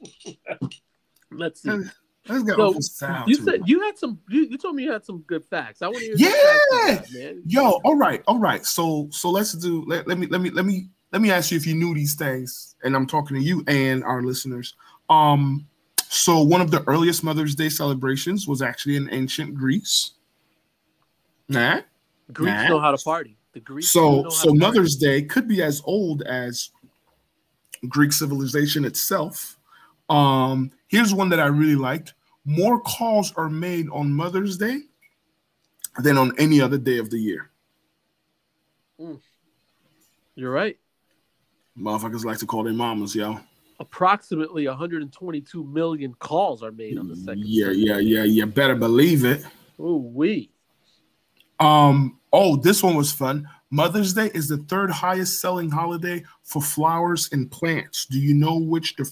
[1.31, 1.81] let's see.
[2.29, 2.73] Let's go.
[2.73, 4.19] So, Sal you said you had some.
[4.29, 5.81] You, you, told me you had some good facts.
[5.81, 6.29] I want to hear.
[6.29, 7.41] Yeah, facts, man.
[7.45, 8.63] Yo, all right, all right.
[8.65, 9.83] So, so let's do.
[9.87, 12.13] Let, let me, let me, let me, let me ask you if you knew these
[12.15, 12.75] things.
[12.83, 14.75] And I'm talking to you and our listeners.
[15.09, 15.67] Um,
[16.11, 20.13] so one of the earliest Mother's Day celebrations was actually in ancient Greece.
[21.47, 21.81] Nah,
[22.33, 22.67] Greeks nah.
[22.67, 23.37] know how to party.
[23.53, 23.91] The Greeks.
[23.91, 26.71] So, so Mother's Day could be as old as
[27.87, 29.59] Greek civilization itself.
[30.09, 34.79] Um, here's one that I really liked more calls are made on Mother's Day
[35.99, 37.51] than on any other day of the year.
[38.99, 39.19] Mm.
[40.33, 40.77] You're right.
[41.77, 43.39] Motherfuckers like to call their mamas, yo.
[43.79, 47.45] Approximately 122 million calls are made on the second.
[47.45, 48.45] Yeah, yeah, yeah, yeah.
[48.45, 49.45] Better believe it.
[49.79, 50.51] Oh, we.
[51.59, 52.19] Um.
[52.31, 53.47] Oh, this one was fun.
[53.71, 58.05] Mother's Day is the third highest selling holiday for flowers and plants.
[58.05, 59.09] Do you know which the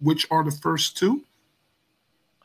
[0.00, 1.24] which are the first two?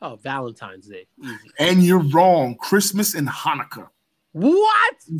[0.01, 1.07] Oh, Valentine's Day.
[1.21, 1.51] Easy.
[1.59, 2.55] And you're wrong.
[2.55, 3.89] Christmas and Hanukkah.
[4.31, 4.95] What?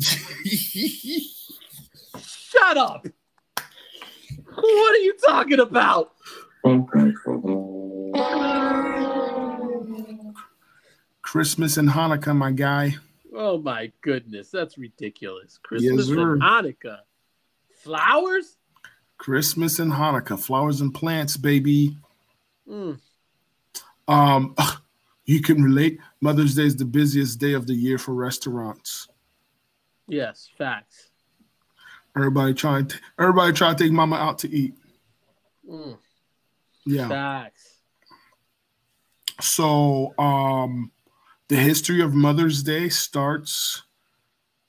[2.22, 3.06] Shut up.
[4.54, 6.12] What are you talking about?
[11.22, 12.96] Christmas and Hanukkah, my guy.
[13.34, 15.58] Oh my goodness, that's ridiculous.
[15.62, 16.98] Christmas yes, and Hanukkah.
[17.82, 18.56] Flowers?
[19.16, 20.38] Christmas and Hanukkah.
[20.38, 21.96] Flowers and plants, baby.
[22.68, 22.98] Mm.
[24.08, 24.56] Um,
[25.24, 26.00] you can relate.
[26.20, 29.08] Mother's Day is the busiest day of the year for restaurants.
[30.08, 31.10] Yes, facts.
[32.16, 34.74] Everybody trying, to, everybody try to take mama out to eat.
[35.70, 35.96] Mm.
[36.86, 37.76] Yeah, facts.
[39.40, 40.90] So, um,
[41.48, 43.82] the history of Mother's Day starts,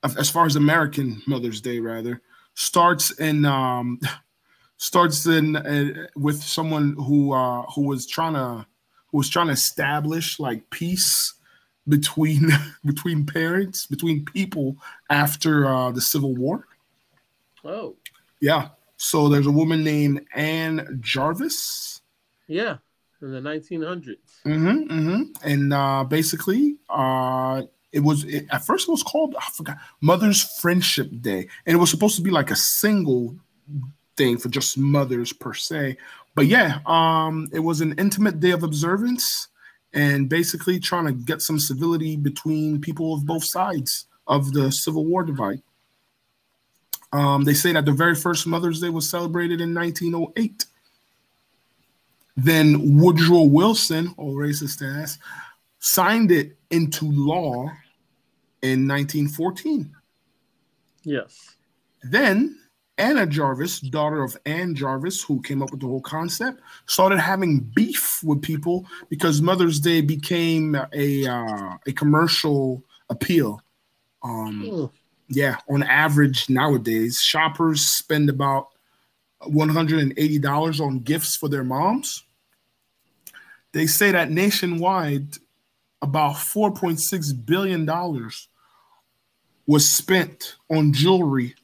[0.04, 2.22] as far as American Mother's Day, rather,
[2.54, 4.00] starts in um,
[4.78, 8.66] starts in uh, with someone who uh, who was trying to
[9.12, 11.36] who was trying to establish like peace
[11.88, 12.50] between
[12.86, 14.78] between parents between people
[15.10, 16.68] after uh, the Civil War.
[17.64, 17.96] Oh,
[18.40, 18.70] Yeah.
[18.98, 22.01] So there's a woman named Ann Jarvis.
[22.52, 22.78] Yeah,
[23.22, 24.18] in the 1900s.
[24.46, 25.22] Mm-hmm, mm-hmm.
[25.44, 30.60] And uh, basically, uh, it was it, at first it was called I forgot Mother's
[30.60, 33.36] Friendship Day, and it was supposed to be like a single
[34.18, 35.98] thing for just mothers per se.
[36.36, 39.48] But yeah, um, it was an intimate day of observance,
[39.94, 45.06] and basically trying to get some civility between people of both sides of the Civil
[45.06, 45.62] War divide.
[47.14, 50.66] Um, they say that the very first Mother's Day was celebrated in 1908.
[52.38, 55.18] Then Woodrow Wilson, or racist ass,
[55.80, 57.70] signed it into law
[58.62, 59.94] in 1914.
[61.04, 61.56] Yes.
[62.04, 62.58] Then
[62.98, 67.60] Anna Jarvis, daughter of Ann Jarvis, who came up with the whole concept, started having
[67.60, 73.60] beef with people because Mother's Day became a uh, a commercial appeal.
[74.24, 74.92] Um,
[75.30, 78.68] yeah, on average nowadays, shoppers spend about
[79.48, 82.24] $180 on gifts for their moms.
[83.74, 85.38] They say that nationwide,
[86.02, 87.86] about $4.6 billion
[89.68, 91.56] was spent on jewelry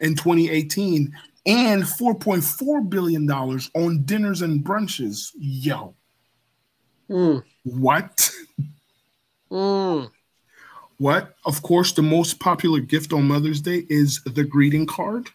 [0.00, 1.12] in 2018
[1.46, 5.30] and $4.4 billion on dinners and brunches.
[5.38, 5.94] Yo,
[7.10, 7.42] Mm.
[7.64, 8.30] what?
[9.50, 10.10] Mm.
[10.98, 11.36] What?
[11.46, 15.30] Of course, the most popular gift on Mother's Day is the greeting card.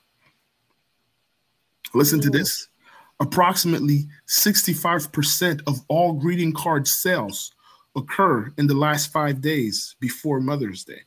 [1.94, 2.68] Listen to this.
[3.20, 7.52] Approximately 65% of all greeting card sales
[7.96, 11.02] occur in the last five days before Mother's Day.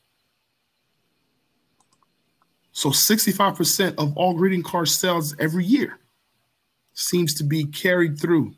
[2.72, 5.98] So 65% of all greeting card sales every year
[6.92, 8.54] seems to be carried through.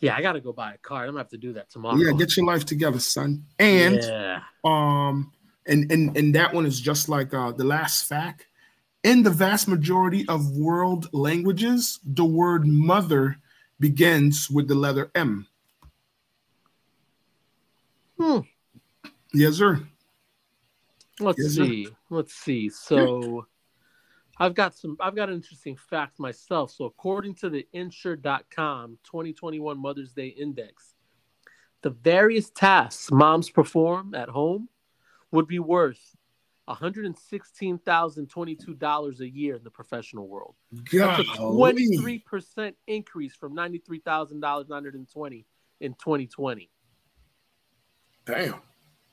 [0.00, 1.08] Yeah, I gotta go buy a card.
[1.08, 1.96] I'm gonna have to do that tomorrow.
[1.96, 3.44] Yeah, get your life together, son.
[3.58, 4.40] And yeah.
[4.64, 5.32] um
[5.66, 8.46] and and and that one is just like uh the last fact
[9.06, 13.36] in the vast majority of world languages the word mother
[13.78, 15.46] begins with the letter m
[18.18, 18.40] Hmm.
[19.32, 19.80] yes sir
[21.18, 21.64] Let's Yes, sir.
[21.64, 21.88] see.
[22.10, 22.68] Let's see.
[22.68, 23.46] So
[24.38, 26.70] I've got some I've got an interesting fact myself.
[26.72, 30.94] So according to the insure.com 2021 Mother's Day Index,
[31.80, 34.68] the various tasks moms perform at home
[35.30, 36.14] would be worth
[36.68, 40.54] $116,022 a year in the professional world.
[40.92, 45.46] That's a 23% increase from 93,920
[45.80, 46.70] in 2020.
[48.24, 48.54] damn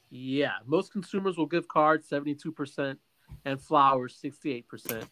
[0.10, 2.98] Yeah, most consumers will give cards 72%
[3.46, 5.08] and flowers 68%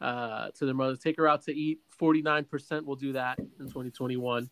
[0.00, 0.96] uh, to their mother.
[0.96, 4.50] Take her out to eat 49% will do that in 2021.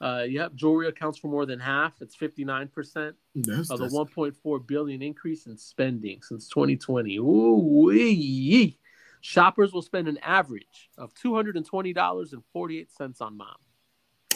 [0.00, 2.00] Uh, yep, jewelry accounts for more than half.
[2.00, 7.18] It's 59% that's, of the 1.4 billion increase in spending since 2020.
[7.18, 8.78] Ooh, wee.
[9.20, 13.48] Shoppers will spend an average of $220.48 on mom.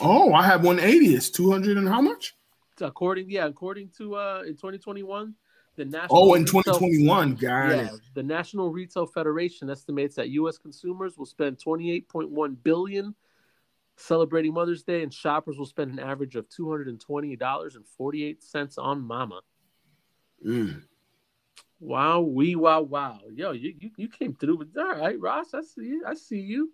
[0.03, 2.35] oh i have 180 it's 200 and how much
[2.81, 5.35] According, yeah, according to uh, in 2021,
[5.77, 10.59] the national oh in Retail- 2021 got yeah, the National Retail Federation estimates that U.S.
[10.59, 13.15] consumers will spend 28.1 billion
[13.97, 18.79] celebrating Mother's Day, and shoppers will spend an average of 220 dollars and 48 cents
[18.79, 19.41] on Mama.
[20.47, 20.83] Mm.
[21.81, 25.55] Wow, wee, wow, wow, yo, you, you you came through with all right, Ross.
[25.55, 26.05] I see you.
[26.07, 26.73] I see you.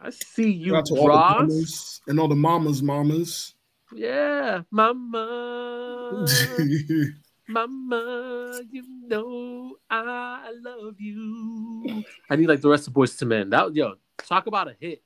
[0.00, 2.00] I see you, Shout to all Ross.
[2.06, 3.54] and all the mamas mamas
[3.94, 6.26] Yeah, Mama.
[7.48, 12.04] Mama, you know I love you.
[12.28, 13.50] I need like the rest of Boyz II Men.
[13.50, 15.02] That yo, talk about a hit.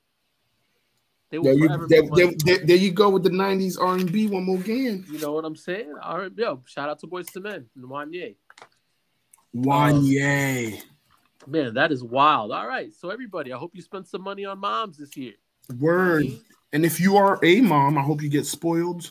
[1.31, 4.57] They there, you, there, there- there- there you go with the 90s r&b one more
[4.59, 5.05] game.
[5.09, 5.93] You know what I'm saying?
[6.03, 8.35] All right, yo, shout out to Boyz II Men and Wanya.
[9.55, 10.81] Wanya.
[11.47, 12.51] Man, that is wild.
[12.51, 15.33] All right, so everybody, I hope you spent some money on moms this year.
[15.79, 16.27] Word.
[16.73, 19.09] And if you are a mom, I hope you get spoiled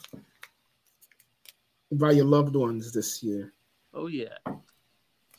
[1.92, 3.52] by your loved ones this year.
[3.92, 4.36] Oh yeah.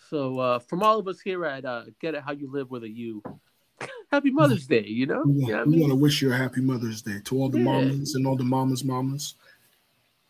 [0.10, 2.84] So uh, from all of us here at uh, Get It How You Live with
[2.84, 3.24] a U,
[4.12, 4.86] Happy Mother's Day.
[4.86, 7.38] You know, We, you know I want to wish you a happy Mother's Day to
[7.38, 7.64] all the Yeah.
[7.66, 9.36] mamas and all the mamas, mamas.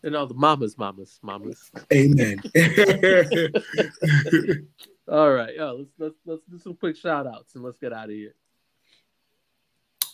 [0.04, 1.70] and all the mamas, mamas, mamas.
[1.92, 2.42] Amen.
[5.08, 8.04] All right, yo, let's let's let's do some quick shout outs and let's get out
[8.04, 8.34] of here.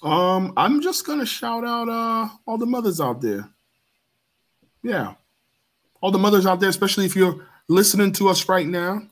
[0.02, 3.48] um, I'm just gonna shout out uh all the mothers out there.
[4.82, 5.14] Yeah,
[6.00, 9.02] all the mothers out there, especially if you're listening to us right now.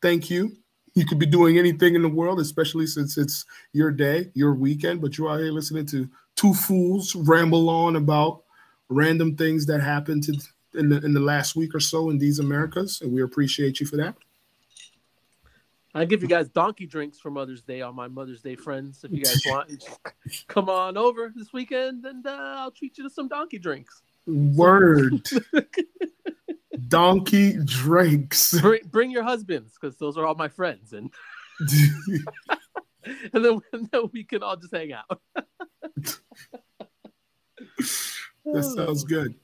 [0.00, 0.56] Thank you.
[0.98, 5.00] You could be doing anything in the world, especially since it's your day, your weekend,
[5.00, 8.42] but you're out here listening to two fools ramble on about
[8.88, 10.32] random things that happened to
[10.74, 13.86] in the in the last week or so in these Americas, and we appreciate you
[13.86, 14.16] for that.
[15.94, 19.04] I give you guys donkey drinks for Mother's Day on my Mother's Day friends.
[19.04, 19.84] If you guys want,
[20.48, 24.02] come on over this weekend, and uh, I'll treat you to some donkey drinks.
[24.26, 25.28] Word.
[26.88, 28.58] donkey drinks.
[28.60, 31.12] Bring, bring your husbands, because those are all my friends, and
[33.32, 35.20] and then, and then we can all just hang out.
[38.44, 39.34] that sounds good.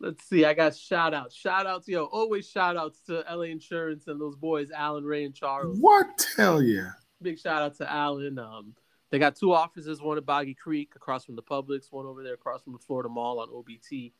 [0.00, 0.44] Let's see.
[0.44, 1.34] I got shout outs.
[1.34, 2.04] Shout outs, yo.
[2.04, 5.78] Always shout outs to LA Insurance and those boys, Alan, Ray, and Charles.
[5.78, 6.26] What?
[6.36, 6.92] Hell yeah.
[7.20, 8.38] Big shout out to Alan.
[8.38, 8.74] Um,
[9.10, 12.34] they got two offices, one at Boggy Creek across from the Publix, one over there
[12.34, 14.12] across from the Florida Mall on OBT.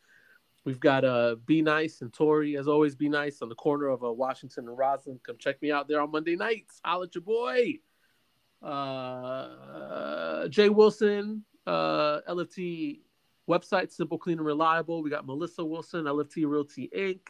[0.65, 4.05] We've got uh Be Nice and Tori, as always, Be Nice on the corner of
[4.05, 5.21] uh, Washington and Roslyn.
[5.25, 6.81] Come check me out there on Monday nights.
[6.85, 7.79] Holla at your boy.
[8.63, 13.01] Uh, Jay Wilson, uh, LFT
[13.49, 15.03] website, simple, clean, and reliable.
[15.03, 17.21] We got Melissa Wilson, LFT Realty Inc.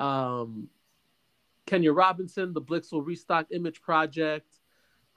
[0.00, 0.68] Um,
[1.66, 4.59] Kenya Robinson, the Blixel Restock Image Project.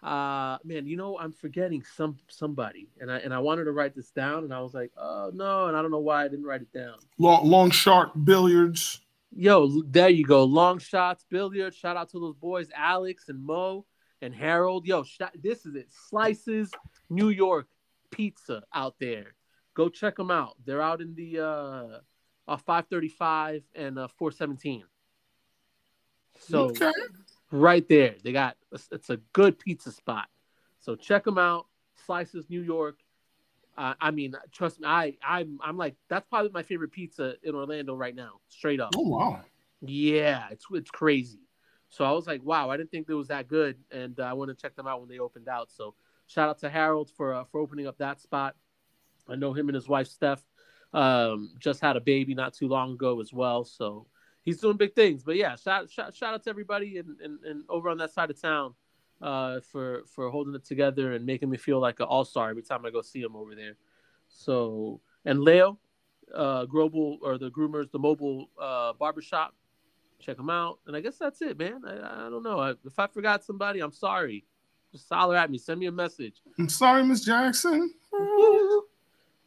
[0.03, 3.95] Uh, man, you know I'm forgetting some somebody, and I and I wanted to write
[3.95, 6.45] this down, and I was like, oh no, and I don't know why I didn't
[6.45, 6.95] write it down.
[7.17, 8.99] Long, long shark billiards.
[9.35, 10.43] Yo, there you go.
[10.43, 11.75] Long shots, billiards.
[11.77, 13.85] Shout out to those boys, Alex and Mo
[14.21, 14.85] and Harold.
[14.85, 15.87] Yo, sh- this is it.
[16.09, 16.69] Slices
[17.09, 17.67] New York
[18.11, 19.33] pizza out there
[19.73, 20.55] go check them out.
[20.65, 21.99] They're out in the uh,
[22.47, 24.83] uh 535 and uh 417.
[26.39, 26.91] So okay.
[27.53, 28.57] Right there, they got
[28.91, 30.27] it's a good pizza spot.
[30.79, 31.67] So check them out.
[32.05, 32.99] Slices New York.
[33.77, 37.55] Uh, I mean, trust me, I I'm I'm like that's probably my favorite pizza in
[37.55, 38.41] Orlando right now.
[38.49, 38.91] Straight up.
[38.97, 39.41] Oh wow.
[39.81, 41.39] Yeah, it's it's crazy.
[41.89, 44.33] So I was like, wow, I didn't think it was that good, and uh, I
[44.33, 45.71] want to check them out when they opened out.
[45.71, 45.93] So
[46.27, 48.55] shout out to Harold for uh, for opening up that spot.
[49.29, 50.43] I know him and his wife Steph
[50.93, 53.63] um, just had a baby not too long ago as well.
[53.63, 54.07] So
[54.43, 55.23] he's doing big things.
[55.23, 58.29] But yeah, shout shout, shout out to everybody and, and, and over on that side
[58.29, 58.73] of town
[59.21, 62.63] uh, for for holding it together and making me feel like an all star every
[62.63, 63.75] time I go see him over there.
[64.27, 65.79] So and Leo,
[66.33, 69.55] uh, Global or the Groomers, the mobile uh, barbershop.
[70.19, 70.79] Check them out.
[70.87, 71.81] And I guess that's it, man.
[71.85, 72.57] I, I don't know.
[72.57, 74.45] I, if I forgot somebody, I'm sorry.
[74.93, 75.57] Just holler at me.
[75.57, 76.35] Send me a message.
[76.57, 77.93] I'm sorry, Miss Jackson.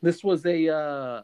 [0.03, 1.23] this was a uh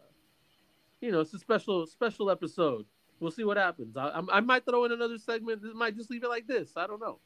[1.00, 2.86] you know it's a special special episode
[3.22, 3.96] we'll see what happens.
[3.96, 6.72] I, I, I might throw in another segment this might just leave it like this.
[6.76, 7.20] I don't know.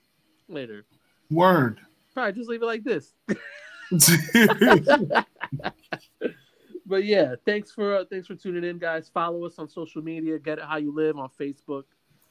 [0.49, 0.84] Later.
[1.30, 1.80] Word.
[2.14, 3.14] Probably just leave it like this.
[6.88, 9.11] But yeah thanks for uh, thanks for tuning in guys.
[9.12, 10.38] Follow us on social media.
[10.38, 11.82] Get it how you live on facebook.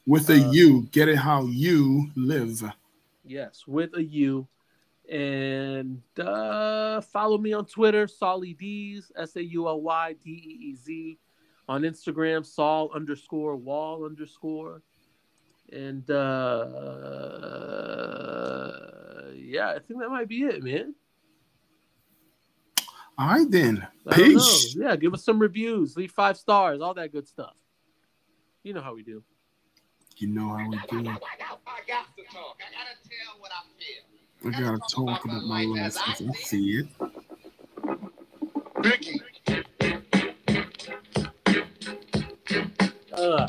[0.06, 2.64] With a uh, U, get it how you live.
[3.22, 4.48] Yes with a u.
[5.10, 10.70] And uh, follow me on Twitter, Sauly Deez, S A U L Y D E
[10.70, 11.18] E Z.
[11.68, 14.82] On Instagram, Saul underscore Wall underscore.
[15.72, 16.36] And uh,
[19.34, 20.94] yeah, I think that might be it, man.
[23.18, 23.86] All right, then.
[24.12, 24.76] Peace.
[24.78, 27.56] Yeah, give us some reviews, leave five stars, all that good stuff.
[28.62, 29.22] You know how we do.
[30.18, 31.00] You know how we do.
[31.00, 31.22] I, got,
[31.66, 32.58] I got to talk.
[32.60, 34.02] I gotta tell what I feel.
[34.44, 36.86] I gotta talk about my life as I see it.
[38.84, 39.20] Ricky.
[43.26, 43.48] Uh.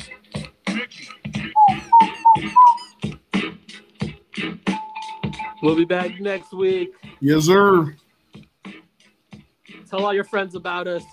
[5.62, 6.90] We'll be back next week.
[7.20, 7.94] Yes, sir.
[9.88, 11.04] Tell all your friends about us.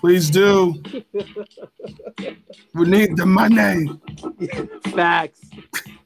[0.00, 0.80] Please do.
[2.72, 3.88] we need the money.
[4.92, 5.40] Facts.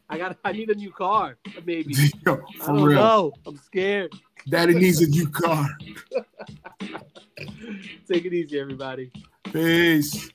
[0.09, 0.39] I got.
[0.45, 1.37] I need a new car,
[1.67, 1.95] maybe.
[2.27, 2.97] Yo, I don't real.
[2.97, 3.33] know.
[3.47, 4.13] I'm scared.
[4.49, 5.69] Daddy needs a new car.
[8.09, 9.13] Take it easy, everybody.
[9.45, 10.31] Peace.